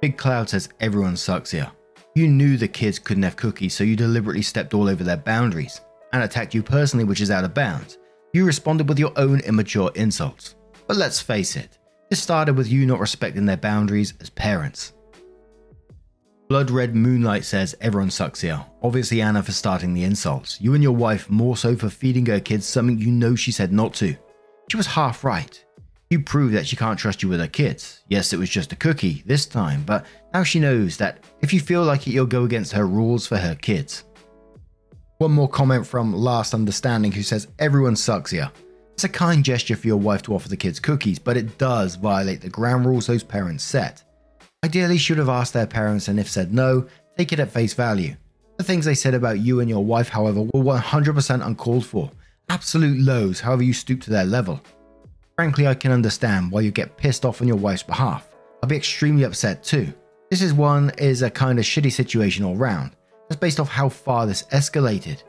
Big 0.00 0.16
Cloud 0.16 0.48
says 0.48 0.68
everyone 0.78 1.16
sucks 1.16 1.50
here. 1.50 1.72
You 2.14 2.28
knew 2.28 2.56
the 2.56 2.68
kids 2.68 3.00
couldn't 3.00 3.24
have 3.24 3.34
cookies, 3.34 3.74
so 3.74 3.82
you 3.82 3.96
deliberately 3.96 4.42
stepped 4.42 4.74
all 4.74 4.88
over 4.88 5.02
their 5.02 5.16
boundaries 5.16 5.80
and 6.12 6.22
attacked 6.22 6.54
you 6.54 6.62
personally, 6.62 7.04
which 7.04 7.20
is 7.20 7.32
out 7.32 7.42
of 7.42 7.52
bounds. 7.52 7.98
You 8.32 8.44
responded 8.46 8.88
with 8.88 9.00
your 9.00 9.12
own 9.16 9.40
immature 9.40 9.90
insults. 9.96 10.54
But 10.90 10.96
let's 10.96 11.20
face 11.20 11.54
it, 11.54 11.78
this 12.08 12.20
started 12.20 12.56
with 12.56 12.66
you 12.66 12.84
not 12.84 12.98
respecting 12.98 13.46
their 13.46 13.56
boundaries 13.56 14.12
as 14.20 14.28
parents. 14.28 14.92
Blood 16.48 16.68
Red 16.72 16.96
Moonlight 16.96 17.44
says 17.44 17.76
everyone 17.80 18.10
sucks 18.10 18.40
here. 18.40 18.66
Obviously, 18.82 19.22
Anna 19.22 19.40
for 19.40 19.52
starting 19.52 19.94
the 19.94 20.02
insults. 20.02 20.60
You 20.60 20.74
and 20.74 20.82
your 20.82 20.96
wife 20.96 21.30
more 21.30 21.56
so 21.56 21.76
for 21.76 21.90
feeding 21.90 22.26
her 22.26 22.40
kids 22.40 22.66
something 22.66 22.98
you 22.98 23.12
know 23.12 23.36
she 23.36 23.52
said 23.52 23.72
not 23.72 23.94
to. 23.94 24.16
She 24.68 24.76
was 24.76 24.88
half 24.88 25.22
right. 25.22 25.64
You 26.10 26.18
proved 26.24 26.54
that 26.54 26.66
she 26.66 26.74
can't 26.74 26.98
trust 26.98 27.22
you 27.22 27.28
with 27.28 27.38
her 27.38 27.46
kids. 27.46 28.02
Yes, 28.08 28.32
it 28.32 28.40
was 28.40 28.50
just 28.50 28.72
a 28.72 28.76
cookie 28.76 29.22
this 29.26 29.46
time, 29.46 29.84
but 29.86 30.04
now 30.34 30.42
she 30.42 30.58
knows 30.58 30.96
that 30.96 31.22
if 31.40 31.52
you 31.52 31.60
feel 31.60 31.84
like 31.84 32.08
it, 32.08 32.14
you'll 32.14 32.26
go 32.26 32.42
against 32.42 32.72
her 32.72 32.88
rules 32.88 33.28
for 33.28 33.36
her 33.36 33.54
kids. 33.54 34.02
One 35.18 35.30
more 35.30 35.48
comment 35.48 35.86
from 35.86 36.12
Last 36.12 36.52
Understanding 36.52 37.12
who 37.12 37.22
says 37.22 37.46
everyone 37.60 37.94
sucks 37.94 38.32
here. 38.32 38.50
It's 39.00 39.04
a 39.06 39.08
kind 39.08 39.42
gesture 39.42 39.76
for 39.76 39.86
your 39.86 39.96
wife 39.96 40.20
to 40.24 40.34
offer 40.34 40.50
the 40.50 40.58
kids 40.58 40.78
cookies, 40.78 41.18
but 41.18 41.38
it 41.38 41.56
does 41.56 41.94
violate 41.94 42.42
the 42.42 42.50
ground 42.50 42.84
rules 42.84 43.06
those 43.06 43.22
parents 43.22 43.64
set. 43.64 44.04
Ideally, 44.62 44.98
should 44.98 45.16
have 45.16 45.30
asked 45.30 45.54
their 45.54 45.66
parents, 45.66 46.08
and 46.08 46.20
if 46.20 46.28
said 46.28 46.52
no, 46.52 46.86
take 47.16 47.32
it 47.32 47.40
at 47.40 47.50
face 47.50 47.72
value. 47.72 48.14
The 48.58 48.62
things 48.62 48.84
they 48.84 48.94
said 48.94 49.14
about 49.14 49.38
you 49.38 49.60
and 49.60 49.70
your 49.70 49.82
wife, 49.82 50.10
however, 50.10 50.42
were 50.42 50.78
100% 50.78 51.46
uncalled 51.46 51.86
for. 51.86 52.10
Absolute 52.50 53.00
lows, 53.00 53.40
however, 53.40 53.62
you 53.62 53.72
stoop 53.72 54.02
to 54.02 54.10
their 54.10 54.26
level. 54.26 54.60
Frankly, 55.34 55.66
I 55.66 55.72
can 55.72 55.92
understand 55.92 56.52
why 56.52 56.60
you 56.60 56.70
get 56.70 56.98
pissed 56.98 57.24
off 57.24 57.40
on 57.40 57.48
your 57.48 57.56
wife's 57.56 57.82
behalf. 57.82 58.28
I'd 58.62 58.68
be 58.68 58.76
extremely 58.76 59.24
upset 59.24 59.64
too. 59.64 59.94
This 60.30 60.42
is 60.42 60.52
one 60.52 60.92
is 60.98 61.22
a 61.22 61.30
kind 61.30 61.58
of 61.58 61.64
shitty 61.64 61.90
situation 61.90 62.44
all 62.44 62.54
round. 62.54 62.96
Just 63.30 63.40
based 63.40 63.60
off 63.60 63.70
how 63.70 63.88
far 63.88 64.26
this 64.26 64.42
escalated. 64.52 65.22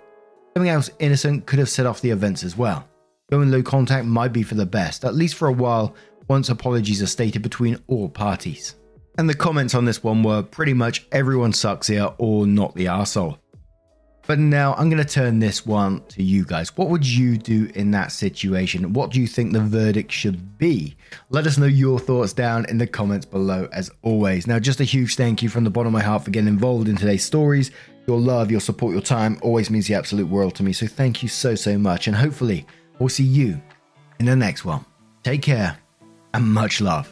Something 0.58 0.70
else 0.72 0.90
innocent 1.00 1.46
could 1.46 1.60
have 1.60 1.70
set 1.70 1.86
off 1.86 2.02
the 2.02 2.10
events 2.10 2.44
as 2.44 2.58
well. 2.58 2.86
Going 3.32 3.50
low 3.50 3.64
contact 3.64 4.06
might 4.06 4.34
be 4.34 4.44
for 4.44 4.56
the 4.56 4.66
best, 4.66 5.06
at 5.06 5.16
least 5.16 5.36
for 5.36 5.48
a 5.48 5.54
while, 5.54 5.96
once 6.28 6.50
apologies 6.50 7.02
are 7.02 7.08
stated 7.08 7.42
between 7.42 7.82
all 7.88 8.10
parties. 8.10 8.76
And 9.18 9.30
the 9.30 9.34
comments 9.34 9.74
on 9.74 9.86
this 9.86 10.04
one 10.04 10.22
were 10.22 10.44
pretty 10.44 10.74
much 10.74 11.08
everyone 11.14 11.54
sucks 11.54 11.88
here 11.88 12.10
or 12.18 12.46
not 12.46 12.76
the 12.76 12.88
asshole. 12.88 13.38
But 14.28 14.38
now 14.38 14.74
I'm 14.74 14.90
going 14.90 15.02
to 15.02 15.10
turn 15.10 15.40
this 15.40 15.66
one 15.66 16.04
to 16.10 16.22
you 16.22 16.44
guys. 16.44 16.76
What 16.76 16.90
would 16.90 17.08
you 17.08 17.38
do 17.38 17.72
in 17.74 17.92
that 17.92 18.12
situation? 18.12 18.92
What 18.92 19.12
do 19.12 19.22
you 19.22 19.28
think 19.28 19.54
the 19.54 19.62
verdict 19.62 20.12
should 20.12 20.58
be? 20.58 20.98
Let 21.30 21.48
us 21.48 21.58
know 21.58 21.68
your 21.68 22.00
thoughts 22.00 22.34
down 22.34 22.66
in 22.66 22.78
the 22.78 22.88
comments 22.88 23.26
below, 23.26 23.70
as 23.72 23.90
always. 24.02 24.46
Now, 24.46 24.60
just 24.60 24.82
a 24.82 24.86
huge 24.86 25.16
thank 25.16 25.42
you 25.42 25.48
from 25.48 25.64
the 25.64 25.70
bottom 25.70 25.88
of 25.88 25.94
my 25.94 26.06
heart 26.06 26.26
for 26.26 26.32
getting 26.32 26.50
involved 26.50 26.90
in 26.90 26.98
today's 26.98 27.24
stories. 27.24 27.72
Your 28.08 28.20
love, 28.20 28.52
your 28.52 28.60
support, 28.60 28.92
your 28.92 29.02
time 29.02 29.40
always 29.42 29.70
means 29.70 29.88
the 29.88 29.96
absolute 29.96 30.28
world 30.28 30.54
to 30.56 30.64
me. 30.64 30.74
So, 30.74 30.86
thank 30.86 31.24
you 31.24 31.30
so, 31.30 31.56
so 31.56 31.78
much. 31.78 32.08
And 32.08 32.16
hopefully, 32.16 32.68
We'll 33.02 33.10
see 33.10 33.24
you 33.24 33.60
in 34.20 34.28
the 34.28 34.36
next 34.36 34.64
one. 34.64 34.86
Take 35.24 35.42
care 35.42 35.76
and 36.36 36.46
much 36.46 36.82
love. 36.82 37.12